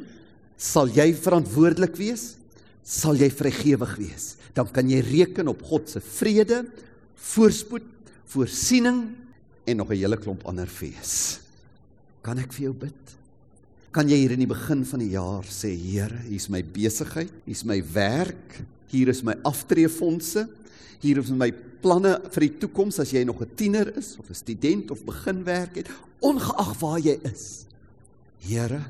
Sal 0.56 0.88
jy 0.94 1.10
verantwoordelik 1.12 1.98
wees? 2.00 2.36
Sal 2.84 3.18
jy 3.20 3.28
vrygewig 3.30 3.96
wees? 4.00 4.34
Dan 4.56 4.70
kan 4.72 4.88
jy 4.88 5.02
reken 5.04 5.50
op 5.52 5.62
God 5.68 5.90
se 5.90 6.00
vrede, 6.00 6.64
voorspoed, 7.34 7.86
voorsiening 8.32 9.04
en 9.66 9.76
nog 9.76 9.90
'n 9.90 9.96
hele 9.96 10.16
klomp 10.16 10.46
ander 10.46 10.66
fees. 10.66 11.40
Kan 12.22 12.38
ek 12.38 12.52
vir 12.52 12.62
jou 12.64 12.74
bid? 12.74 13.04
kan 13.94 14.10
jy 14.10 14.16
hier 14.24 14.32
in 14.34 14.42
die 14.42 14.50
begin 14.50 14.82
van 14.88 15.02
die 15.04 15.12
jaar 15.12 15.46
sê 15.46 15.70
Here, 15.78 16.16
hier's 16.26 16.48
my 16.50 16.64
besigheid, 16.66 17.30
hier's 17.46 17.62
my 17.66 17.78
werk, 17.94 18.56
hier 18.90 19.10
is 19.12 19.22
my 19.26 19.36
aftreefondse, 19.46 20.48
hier 21.02 21.20
is 21.22 21.30
my 21.30 21.52
planne 21.84 22.16
vir 22.34 22.46
die 22.48 22.54
toekoms 22.64 22.98
as 23.02 23.12
jy 23.14 23.22
nog 23.24 23.42
'n 23.42 23.54
tiener 23.54 23.92
is 23.96 24.16
of 24.18 24.30
'n 24.30 24.34
student 24.34 24.90
of 24.90 25.04
begin 25.04 25.44
werk 25.44 25.76
het, 25.76 25.88
ongeag 26.20 26.74
waar 26.80 26.98
jy 26.98 27.20
is. 27.22 27.66
Here, 28.44 28.80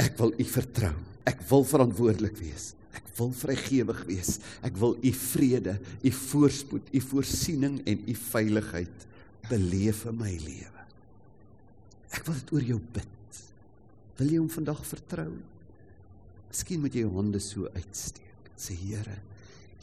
ek 0.00 0.18
wil 0.20 0.34
U 0.36 0.46
vertrou. 0.52 0.92
Ek 1.28 1.40
wil 1.48 1.64
verantwoordelik 1.64 2.36
wees. 2.40 2.72
Ek 2.92 3.06
wil 3.16 3.30
vrygewig 3.36 4.02
wees. 4.08 4.36
Ek 4.64 4.76
wil 4.80 4.98
U 4.98 5.12
vrede, 5.16 5.78
U 6.02 6.12
voorspoed, 6.18 6.90
U 6.92 7.02
voorsiening 7.12 7.80
en 7.88 8.04
U 8.04 8.16
veiligheid 8.26 9.06
beleef 9.48 10.04
in 10.10 10.18
my 10.20 10.32
lewe. 10.42 10.84
Ek 12.12 12.26
wil 12.28 12.36
dit 12.36 12.52
oor 12.52 12.68
jou 12.74 12.78
bid. 12.92 13.40
Wil 14.20 14.34
jy 14.34 14.42
hom 14.42 14.52
vandag 14.52 14.82
vertrou? 14.84 15.30
Miskien 16.52 16.82
moet 16.82 16.92
jy 16.92 17.06
jou 17.06 17.14
hande 17.16 17.40
so 17.40 17.70
uitsteek. 17.72 18.52
Sê 18.60 18.76
Here, 18.76 19.16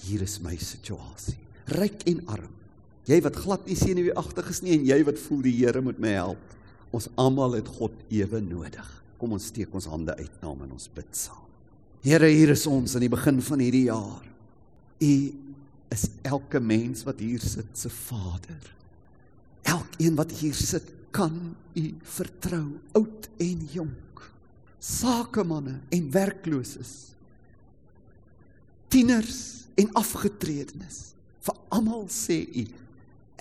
hier 0.06 0.22
is 0.24 0.38
my 0.44 0.54
situasie. 0.62 1.40
Ryk 1.74 2.06
en 2.12 2.22
arm. 2.30 2.54
Jy 3.10 3.18
wat 3.26 3.40
glad 3.42 3.66
nie 3.66 3.78
senuweeagtig 3.78 4.54
is 4.54 4.62
nie 4.62 4.76
en 4.78 4.86
jy 4.86 5.00
wat 5.08 5.18
voel 5.26 5.42
die 5.48 5.56
Here 5.58 5.82
moet 5.82 6.00
my 6.02 6.14
help. 6.14 6.59
Ons 6.96 7.10
almal 7.20 7.60
het 7.60 7.70
God 7.80 7.94
ewe 8.14 8.42
nodig. 8.42 8.88
Kom 9.20 9.36
ons 9.36 9.50
steek 9.52 9.74
ons 9.76 9.90
hande 9.92 10.16
uit 10.16 10.42
na 10.42 10.48
hom 10.48 10.66
en 10.66 10.74
ons 10.78 10.90
bid 10.96 11.10
saam. 11.16 11.46
Here, 12.04 12.30
hier 12.32 12.54
is 12.54 12.64
ons 12.70 12.96
aan 12.96 13.04
die 13.04 13.12
begin 13.12 13.42
van 13.44 13.60
hierdie 13.60 13.88
jaar. 13.90 14.24
U 15.04 15.14
is 15.92 16.06
elke 16.28 16.62
mens 16.64 17.04
wat 17.08 17.20
hier 17.20 17.44
sit 17.44 17.72
se 17.78 17.92
Vader. 17.92 18.62
Elkeen 19.68 20.16
wat 20.18 20.32
hier 20.40 20.56
sit 20.56 20.88
kan 21.12 21.36
u 21.76 21.86
vertrou, 22.06 22.66
oud 22.96 23.28
en 23.42 23.66
jonk 23.74 24.10
sakemanne 24.80 25.80
en 25.90 26.12
werklooses 26.12 27.12
tieners 28.88 29.68
en 29.76 29.92
afgetredenes 30.00 31.00
vir 31.44 31.60
almal 31.76 32.08
sê 32.12 32.40
u 32.48 32.64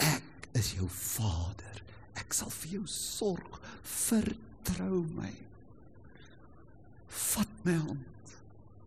ek 0.02 0.50
is 0.58 0.74
jou 0.76 0.88
vader 0.90 1.67
ek 2.20 2.36
sal 2.36 2.50
vir 2.60 2.78
jou 2.78 2.84
sorg. 2.90 3.58
Vertrou 3.82 5.02
my. 5.16 5.32
Vat 7.08 7.58
my 7.64 7.76
hand. 7.78 8.14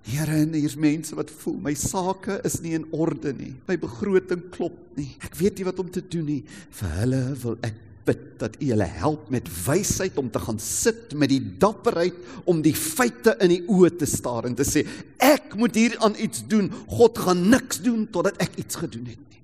Here 0.02 0.34
en 0.34 0.56
hier's 0.58 0.76
mense 0.82 1.13
wat 1.17 1.30
voel 1.44 1.60
my 1.62 1.76
sake 1.78 2.39
is 2.48 2.58
nie 2.63 2.74
in 2.78 2.88
orde 2.89 3.36
nie. 3.38 3.54
My 3.67 3.78
begroting 3.80 4.48
klop 4.54 4.78
nie. 4.98 5.12
Ek 5.22 5.38
weet 5.38 5.60
nie 5.60 5.67
wat 5.67 5.80
om 5.82 5.91
te 5.94 6.02
doen 6.02 6.26
nie. 6.26 6.41
Vir 6.80 7.00
hulle 7.04 7.22
wil 7.44 7.58
ek 7.67 7.78
bid 8.06 8.24
dat 8.41 8.56
U 8.58 8.70
hulle 8.72 8.88
help 8.98 9.30
met 9.34 9.50
wysheid 9.65 10.17
om 10.17 10.30
te 10.34 10.41
gaan 10.41 10.58
sit 10.62 11.13
met 11.13 11.30
die 11.30 11.41
dapperheid 11.62 12.17
om 12.50 12.63
die 12.65 12.74
feite 12.74 13.36
in 13.46 13.54
die 13.54 13.62
oë 13.70 13.91
te 14.02 14.10
staar 14.10 14.48
en 14.50 14.58
te 14.58 14.65
sê 14.65 14.82
ek 15.22 15.54
moet 15.60 15.78
hier 15.78 15.98
aan 16.02 16.17
iets 16.17 16.41
doen. 16.50 16.72
God 16.89 17.22
gaan 17.22 17.46
niks 17.54 17.84
doen 17.86 18.08
totdat 18.10 18.41
ek 18.41 18.58
iets 18.63 18.82
gedoen 18.82 19.06
het 19.12 19.22
nie. 19.22 19.41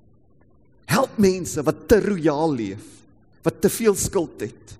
Help 0.89 1.19
mense 1.21 1.62
wat 1.67 1.86
te 1.91 2.00
royaal 2.02 2.56
leef, 2.58 2.86
wat 3.43 3.62
te 3.62 3.69
veel 3.69 3.95
skuld 3.95 4.41
het, 4.41 4.78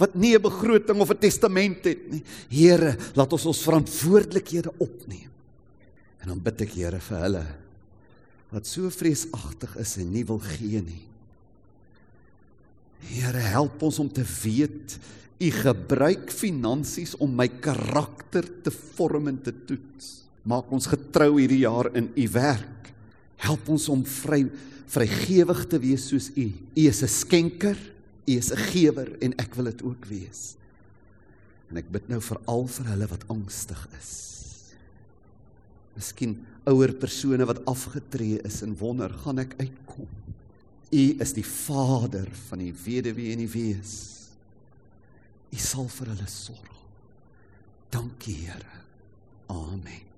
wat 0.00 0.14
nie 0.14 0.34
'n 0.36 0.42
begroting 0.42 1.00
of 1.00 1.10
'n 1.10 1.18
testament 1.18 1.84
het 1.84 2.10
nie. 2.10 2.22
Here, 2.48 2.96
laat 3.14 3.32
ons 3.32 3.46
ons 3.46 3.62
verantwoordelikhede 3.62 4.72
opneem. 4.78 5.30
En 6.20 6.28
dan 6.28 6.40
bid 6.42 6.60
ek 6.60 6.72
Here 6.72 7.00
vir 7.00 7.18
hulle 7.18 7.46
wat 8.50 8.66
so 8.66 8.90
vreesagtig 8.90 9.76
is 9.78 9.96
en 9.96 10.10
nie 10.12 10.24
wil 10.26 10.40
gee 10.42 10.82
nie. 10.82 11.04
Here, 13.06 13.38
help 13.38 13.82
ons 13.82 13.98
om 13.98 14.08
te 14.10 14.24
weet 14.42 14.98
U 15.40 15.48
gebruik 15.50 16.28
finansies 16.36 17.14
om 17.16 17.30
my 17.32 17.46
karakter 17.64 18.44
te 18.60 18.70
vorm 18.70 19.30
en 19.30 19.38
te 19.40 19.54
toets. 19.64 20.26
Maak 20.44 20.68
ons 20.68 20.88
getrou 20.90 21.38
hierdie 21.38 21.62
jaar 21.62 21.88
in 21.96 22.10
U 22.12 22.26
werk. 22.34 22.90
Help 23.40 23.70
ons 23.72 23.88
om 23.88 24.02
vry 24.04 24.42
vrygewig 24.90 25.64
te 25.70 25.78
wees 25.82 26.08
soos 26.10 26.30
U. 26.34 26.46
U 26.50 26.86
is 26.88 27.02
'n 27.02 27.08
skenker, 27.08 27.78
U 28.26 28.32
is 28.32 28.50
'n 28.52 28.56
gewer 28.72 29.16
en 29.22 29.34
ek 29.38 29.54
wil 29.54 29.64
dit 29.64 29.82
ook 29.82 30.04
wees. 30.06 30.56
En 31.70 31.76
ek 31.76 31.90
bid 31.90 32.08
nou 32.08 32.20
veral 32.20 32.66
vir 32.66 32.86
hulle 32.86 33.06
wat 33.06 33.28
angstig 33.28 33.88
is. 34.00 34.10
Miskien 35.94 36.46
ouer 36.66 36.92
persone 36.92 37.46
wat 37.46 37.64
afgetree 37.64 38.40
is 38.44 38.62
en 38.62 38.76
wonder, 38.76 39.10
gaan 39.10 39.38
ek 39.38 39.54
uitkom? 39.58 40.08
U 40.90 41.04
is 41.20 41.32
die 41.32 41.46
Vader 41.46 42.28
van 42.48 42.58
die 42.58 42.74
weduwee 42.74 43.32
en 43.32 43.38
die 43.38 43.52
wees. 43.52 43.94
U 45.50 45.56
sal 45.56 45.88
vir 45.88 46.14
hulle 46.14 46.28
sorg. 46.30 46.76
Dankie 47.90 48.34
Here. 48.34 48.78
Amen. 49.50 50.09